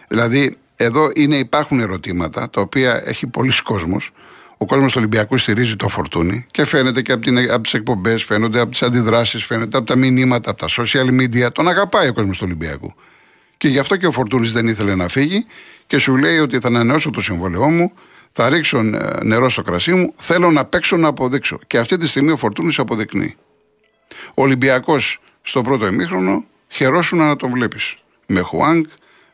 Δηλαδή, 0.07 0.57
εδώ 0.75 1.11
είναι, 1.15 1.35
υπάρχουν 1.35 1.79
ερωτήματα 1.79 2.49
τα 2.49 2.61
οποία 2.61 3.01
έχει 3.05 3.27
πολλοί 3.27 3.61
κόσμος. 3.63 4.11
Ο 4.57 4.65
κόσμος 4.65 4.91
του 4.91 4.97
Ολυμπιακού 4.97 5.37
στηρίζει 5.37 5.75
το 5.75 5.87
φορτούνι 5.87 6.45
και 6.51 6.65
φαίνεται 6.65 7.01
και 7.01 7.11
από, 7.11 7.23
την, 7.23 7.51
από 7.51 7.61
τις 7.61 7.73
εκπομπές, 7.73 8.23
φαίνονται 8.23 8.59
από 8.59 8.71
τις 8.71 8.81
αντιδράσεις, 8.81 9.45
φαίνεται 9.45 9.77
από 9.77 9.87
τα 9.87 9.95
μηνύματα, 9.95 10.49
από 10.49 10.59
τα 10.59 10.67
social 10.69 11.21
media. 11.21 11.51
Τον 11.51 11.67
αγαπάει 11.67 12.07
ο 12.07 12.13
κόσμος 12.13 12.37
του 12.37 12.43
Ολυμπιακού. 12.45 12.93
Και 13.61 13.67
γι' 13.67 13.79
αυτό 13.79 13.97
και 13.97 14.07
ο 14.07 14.11
Φορτούνη 14.11 14.47
δεν 14.47 14.67
ήθελε 14.67 14.95
να 14.95 15.07
φύγει 15.07 15.45
και 15.87 15.97
σου 15.97 16.17
λέει 16.17 16.37
ότι 16.37 16.59
θα 16.59 16.67
ανανεώσω 16.67 17.09
το 17.09 17.21
συμβόλαιό 17.21 17.69
μου, 17.69 17.93
θα 18.31 18.49
ρίξω 18.49 18.79
ε, 18.79 19.23
νερό 19.23 19.49
στο 19.49 19.61
κρασί 19.61 19.93
μου, 19.93 20.13
θέλω 20.17 20.51
να 20.51 20.65
παίξω 20.65 20.97
να 20.97 21.07
αποδείξω. 21.07 21.59
Και 21.67 21.77
αυτή 21.77 21.97
τη 21.97 22.07
στιγμή 22.07 22.31
ο 22.31 22.37
Φορτούνη 22.37 22.73
αποδεικνύει. 22.77 23.35
Ο 24.33 24.41
Ολυμπιακός 24.41 25.19
στο 25.41 25.61
πρώτο 25.61 25.87
ημίχρονο 25.87 26.45
χαιρόσουν 26.67 27.17
να 27.17 27.35
τον 27.35 27.51
βλέπεις. 27.51 27.93
Με 28.25 28.39
Χουάνγκ, 28.39 28.85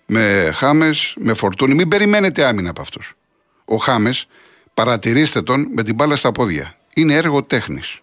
με 0.06 0.52
Χάμες, 0.56 1.16
με 1.20 1.34
Φορτούνη. 1.34 1.74
Μην 1.74 1.88
περιμένετε 1.88 2.46
άμυνα 2.46 2.70
από 2.70 2.82
αυτούς. 2.82 3.14
Ο 3.66 3.76
Χάμες, 3.76 4.28
παρατηρήστε 4.74 5.42
τον 5.42 5.68
με 5.76 5.84
την 5.84 5.96
μπάλα 5.96 6.16
στα 6.16 6.32
πόδια. 6.32 6.76
Είναι 6.94 7.14
έργο 7.14 7.44
τέχνης. 7.44 8.00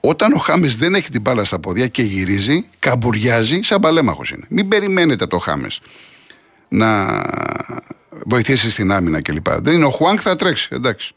Όταν 0.00 0.32
ο 0.32 0.38
Χάμες 0.38 0.76
δεν 0.76 0.94
έχει 0.94 1.10
την 1.10 1.20
μπάλα 1.20 1.44
στα 1.44 1.58
πόδια 1.58 1.86
και 1.86 2.02
γυρίζει, 2.02 2.68
καμπουριάζει, 2.78 3.60
σαν 3.62 3.80
παλέμαχος 3.80 4.30
είναι. 4.30 4.44
Μην 4.48 4.68
περιμένετε 4.68 5.26
το 5.26 5.38
Χάμες 5.38 5.80
να 6.68 7.22
βοηθήσει 8.26 8.70
στην 8.70 8.92
άμυνα 8.92 9.22
κλπ. 9.22 9.50
Δεν 9.50 9.74
είναι 9.74 9.84
ο 9.84 9.90
Χουάνκ, 9.90 10.18
θα 10.22 10.36
τρέξει. 10.36 10.68
Εντάξει. 10.72 11.14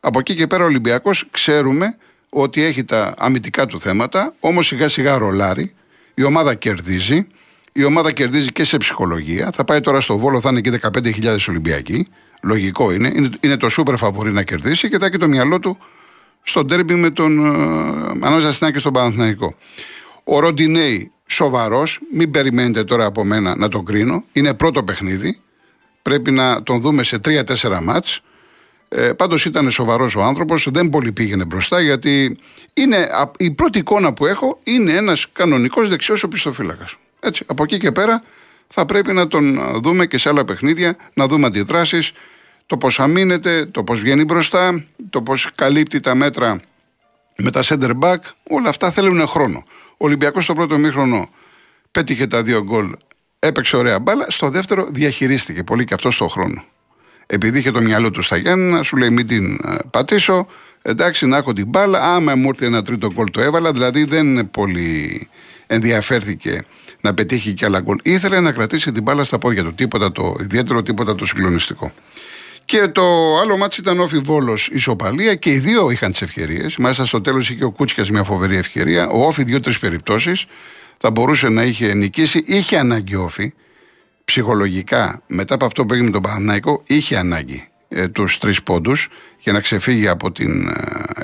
Από 0.00 0.18
εκεί 0.18 0.34
και 0.34 0.46
πέρα 0.46 0.62
ο 0.62 0.66
Ολυμπιακός 0.66 1.28
ξέρουμε 1.30 1.96
ότι 2.28 2.62
έχει 2.62 2.84
τα 2.84 3.14
αμυντικά 3.18 3.66
του 3.66 3.80
θέματα, 3.80 4.34
όμως 4.40 4.66
σιγά 4.66 4.88
σιγά 4.88 5.18
ρολάρει. 5.18 5.74
Η 6.14 6.22
ομάδα 6.22 6.54
κερδίζει. 6.54 7.26
Η 7.72 7.84
ομάδα 7.84 8.12
κερδίζει 8.12 8.52
και 8.52 8.64
σε 8.64 8.76
ψυχολογία. 8.76 9.50
Θα 9.54 9.64
πάει 9.64 9.80
τώρα 9.80 10.00
στο 10.00 10.18
Βόλο, 10.18 10.40
θα 10.40 10.48
είναι 10.48 10.60
και 10.60 10.80
15.000 10.82 11.36
Ολυμπιακοί. 11.48 12.08
Λογικό 12.42 12.92
είναι. 12.92 13.12
είναι. 13.14 13.30
Είναι 13.40 13.56
το 13.56 13.68
σούπερ 13.68 13.96
φαβορή 13.96 14.32
να 14.32 14.42
κερδίσει 14.42 14.88
και 14.88 14.98
θα 14.98 15.06
έχει 15.06 15.16
το 15.16 15.28
μυαλό 15.28 15.58
του 15.58 15.78
στο 16.42 16.64
ντέρμπι 16.64 16.94
με 16.94 17.10
τον 17.10 17.44
ε, 17.44 18.26
ανάμεσα 18.26 18.52
στην 18.52 18.72
και 18.72 18.78
στον 18.78 18.92
Παναθηναϊκό. 18.92 19.54
Ο 20.24 20.40
Ροντινέη 20.40 21.12
σοβαρός, 21.26 22.00
μην 22.12 22.30
περιμένετε 22.30 22.84
τώρα 22.84 23.04
από 23.04 23.24
μένα 23.24 23.56
να 23.56 23.68
τον 23.68 23.84
κρίνω. 23.84 24.24
Είναι 24.32 24.54
πρώτο 24.54 24.82
παιχνίδι. 24.84 25.40
Πρέπει 26.02 26.30
να 26.30 26.62
τον 26.62 26.80
δούμε 26.80 27.02
σε 27.02 27.20
3-4 27.24 27.80
μάτς. 27.82 28.20
Ε, 28.88 29.12
Πάντως 29.12 29.44
ήταν 29.44 29.70
σοβαρός 29.70 30.16
ο 30.16 30.22
άνθρωπος, 30.22 30.68
δεν 30.70 30.88
πολύ 30.88 31.12
πήγαινε 31.12 31.44
μπροστά 31.44 31.80
γιατί 31.80 32.38
είναι, 32.74 33.08
η 33.36 33.50
πρώτη 33.50 33.78
εικόνα 33.78 34.12
που 34.12 34.26
έχω 34.26 34.58
είναι 34.64 34.92
ένας 34.92 35.26
κανονικός 35.32 35.88
δεξιός 35.88 36.22
οπισθοφύλακας. 36.22 36.96
Έτσι, 37.20 37.44
από 37.46 37.62
εκεί 37.62 37.78
και 37.78 37.92
πέρα 37.92 38.22
θα 38.68 38.86
πρέπει 38.86 39.12
να 39.12 39.26
τον 39.26 39.60
δούμε 39.82 40.06
και 40.06 40.18
σε 40.18 40.28
άλλα 40.28 40.44
παιχνίδια, 40.44 40.96
να 41.14 41.26
δούμε 41.26 41.46
αντιδράσεις, 41.46 42.12
το 42.70 42.76
πώς 42.76 43.00
αμήνεται, 43.00 43.66
το 43.66 43.84
πώς 43.84 44.00
βγαίνει 44.00 44.24
μπροστά, 44.24 44.84
το 45.10 45.22
πώς 45.22 45.50
καλύπτει 45.54 46.00
τα 46.00 46.14
μέτρα 46.14 46.60
με 47.36 47.50
τα 47.50 47.62
center 47.64 47.90
back. 48.00 48.16
Όλα 48.50 48.68
αυτά 48.68 48.90
θέλουν 48.90 49.26
χρόνο. 49.26 49.64
Ο 49.90 50.06
Ολυμπιακός 50.06 50.44
στο 50.44 50.54
πρώτο 50.54 50.78
μήχρονο 50.78 51.28
πέτυχε 51.90 52.26
τα 52.26 52.42
δύο 52.42 52.62
γκολ, 52.62 52.92
έπαιξε 53.38 53.76
ωραία 53.76 53.98
μπάλα. 53.98 54.26
Στο 54.28 54.50
δεύτερο 54.50 54.86
διαχειρίστηκε 54.90 55.62
πολύ 55.62 55.84
και 55.84 55.94
αυτό 55.94 56.10
στο 56.10 56.28
χρόνο. 56.28 56.64
Επειδή 57.26 57.58
είχε 57.58 57.70
το 57.70 57.80
μυαλό 57.80 58.10
του 58.10 58.22
στα 58.22 58.36
Γιάννα, 58.36 58.82
σου 58.82 58.96
λέει 58.96 59.10
μην 59.10 59.26
την 59.26 59.54
ε, 59.54 59.76
πατήσω. 59.90 60.46
Εντάξει, 60.82 61.26
να 61.26 61.36
έχω 61.36 61.52
την 61.52 61.66
μπάλα. 61.66 62.14
Άμα 62.14 62.34
μου 62.34 62.48
ήρθε 62.48 62.66
ένα 62.66 62.82
τρίτο 62.82 63.12
γκολ 63.12 63.30
το 63.30 63.40
έβαλα. 63.40 63.72
Δηλαδή 63.72 64.04
δεν 64.04 64.50
πολύ 64.50 65.28
ενδιαφέρθηκε 65.66 66.64
να 67.00 67.14
πετύχει 67.14 67.54
και 67.54 67.64
άλλα 67.64 67.80
γκολ. 67.80 67.96
Ήθελε 68.02 68.40
να 68.40 68.52
κρατήσει 68.52 68.92
την 68.92 69.02
μπάλα 69.02 69.24
στα 69.24 69.38
πόδια 69.38 69.62
του. 69.64 69.74
Τίποτα 69.74 70.12
το 70.12 70.36
ιδιαίτερο, 70.40 70.82
τίποτα 70.82 71.14
το 71.14 71.26
συγκλονιστικό. 71.26 71.92
Και 72.70 72.88
το 72.88 73.36
άλλο 73.42 73.56
μάτι 73.56 73.80
ήταν 73.80 74.00
ο 74.00 74.08
Βόλος 74.22 74.68
ισοπαλία 74.72 75.34
και 75.34 75.50
οι 75.50 75.58
δύο 75.58 75.90
είχαν 75.90 76.10
τις 76.10 76.22
ευκαιρίες. 76.22 76.76
Μάλιστα 76.76 77.04
στο 77.04 77.20
τέλος 77.20 77.50
είχε 77.50 77.64
ο 77.64 77.70
Κούτσικα 77.70 78.04
μια 78.10 78.24
φοβερή 78.24 78.56
ευκαιρία. 78.56 79.08
Ο 79.08 79.26
Όφη 79.26 79.42
δύο-τρεις 79.42 79.78
περιπτώσεις 79.78 80.46
θα 80.96 81.10
μπορούσε 81.10 81.48
να 81.48 81.62
είχε 81.62 81.94
νικήσει. 81.94 82.42
Είχε 82.46 82.78
ανάγκη 82.78 83.14
ο 83.14 83.22
Όφη 83.22 83.54
ψυχολογικά 84.24 85.22
μετά 85.26 85.54
από 85.54 85.64
αυτό 85.64 85.86
που 85.86 85.92
έγινε 85.92 86.08
με 86.08 86.12
τον 86.12 86.22
Παναναϊκό. 86.22 86.82
Είχε 86.86 87.16
ανάγκη 87.16 87.68
ε, 87.88 88.08
τους 88.08 88.38
τρεις 88.38 88.62
πόντους 88.62 89.08
για 89.38 89.52
να 89.52 89.60
ξεφύγει 89.60 90.08
από 90.08 90.32
την 90.32 90.68
ε, 90.68 90.72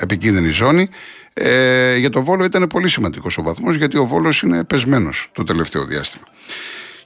επικίνδυνη 0.01 0.49
ζώνη. 0.49 0.89
Ε, 1.33 1.97
για 1.97 2.09
τον 2.09 2.23
Βόλο 2.23 2.43
ήταν 2.43 2.67
πολύ 2.67 2.89
σημαντικός 2.89 3.37
ο 3.37 3.41
βαθμός 3.41 3.75
γιατί 3.75 3.97
ο 3.97 4.05
Βόλος 4.05 4.41
είναι 4.41 4.63
πεσμένος 4.63 5.29
το 5.31 5.43
τελευταίο 5.43 5.85
διάστημα. 5.85 6.25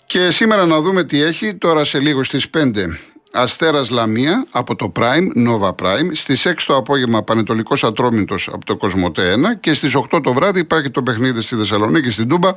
Και 0.05 0.31
σήμερα 0.31 0.65
να 0.65 0.81
δούμε 0.81 1.03
τι 1.03 1.21
έχει. 1.21 1.55
Τώρα 1.55 1.83
σε 1.83 1.99
λίγο 1.99 2.23
στις 2.23 2.49
5 2.49 2.87
Αστέρας 3.31 3.89
Λαμία 3.89 4.45
από 4.51 4.75
το 4.75 4.91
Prime, 4.95 5.27
Nova 5.47 5.69
Prime. 5.69 6.09
Στις 6.11 6.45
6 6.45 6.65
το 6.65 6.75
απόγευμα 6.75 7.23
Πανετολικός 7.23 7.83
Ατρόμητος 7.83 8.49
από 8.53 8.65
το 8.65 8.75
Κοσμοτέ 8.75 9.33
1 9.33 9.59
και 9.59 9.73
στις 9.73 9.95
8 9.95 10.19
το 10.23 10.33
βράδυ 10.33 10.59
υπάρχει 10.59 10.89
το 10.89 11.03
παιχνίδι 11.03 11.41
στη 11.41 11.55
Θεσσαλονίκη 11.55 12.09
στην 12.09 12.27
Τούμπα. 12.27 12.55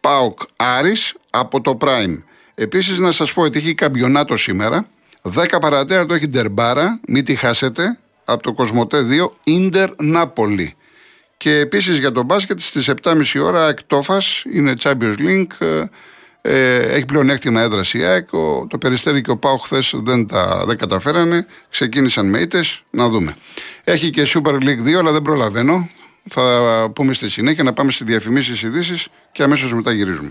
ΠΑΟΚ 0.00 0.40
Άρης 0.56 1.14
από 1.30 1.60
το 1.60 1.76
Prime. 1.80 2.22
Επίσης 2.54 2.98
να 2.98 3.12
σας 3.12 3.32
πω 3.32 3.42
ότι 3.42 3.58
έχει 3.58 3.74
καμπιονάτο 3.74 4.36
σήμερα. 4.36 4.88
10 5.34 5.58
παρατέρα 5.60 6.06
το 6.06 6.14
έχει 6.14 6.28
Ντερμπάρα, 6.28 7.00
μην 7.08 7.24
τη 7.24 7.34
χάσετε, 7.34 7.98
από 8.24 8.42
το 8.42 8.52
Κοσμοτέ 8.52 9.02
2, 9.02 9.32
Ίντερ 9.44 9.90
Νάπολη. 9.98 10.74
Και 11.36 11.58
επίσης 11.58 11.98
για 11.98 12.12
το 12.12 12.22
μπάσκετ 12.22 12.60
στις 12.60 12.88
7.30 12.88 13.40
ώρα 13.42 13.68
εκτόφας, 13.68 14.42
είναι 14.52 14.74
Champions 14.82 15.16
League, 15.18 15.84
ε, 16.48 16.76
έχει 16.76 17.04
πλεονέκτημα 17.04 17.60
έδρα 17.60 17.82
η 17.92 18.02
ΑΕΚ. 18.02 18.28
το 18.68 18.78
Περιστέρι 18.80 19.22
και 19.22 19.30
ο 19.30 19.36
Πάο 19.36 19.56
χθες 19.56 19.94
δεν 19.96 20.26
τα 20.26 20.64
δεν 20.66 20.76
καταφέρανε. 20.76 21.46
Ξεκίνησαν 21.70 22.26
με 22.26 22.38
ήττες. 22.38 22.82
Να 22.90 23.08
δούμε. 23.08 23.34
Έχει 23.84 24.10
και 24.10 24.22
Super 24.26 24.52
League 24.52 24.86
2, 24.86 24.92
αλλά 24.98 25.12
δεν 25.12 25.22
προλαβαίνω. 25.22 25.88
Θα 26.28 26.90
πούμε 26.94 27.12
στη 27.12 27.30
συνέχεια 27.30 27.62
να 27.62 27.72
πάμε 27.72 27.90
στις 27.90 28.06
διαφημίσεις 28.06 28.62
ειδήσεις 28.62 29.08
και 29.32 29.42
αμέσως 29.42 29.74
μετά 29.74 29.92
γυρίζουμε. 29.92 30.30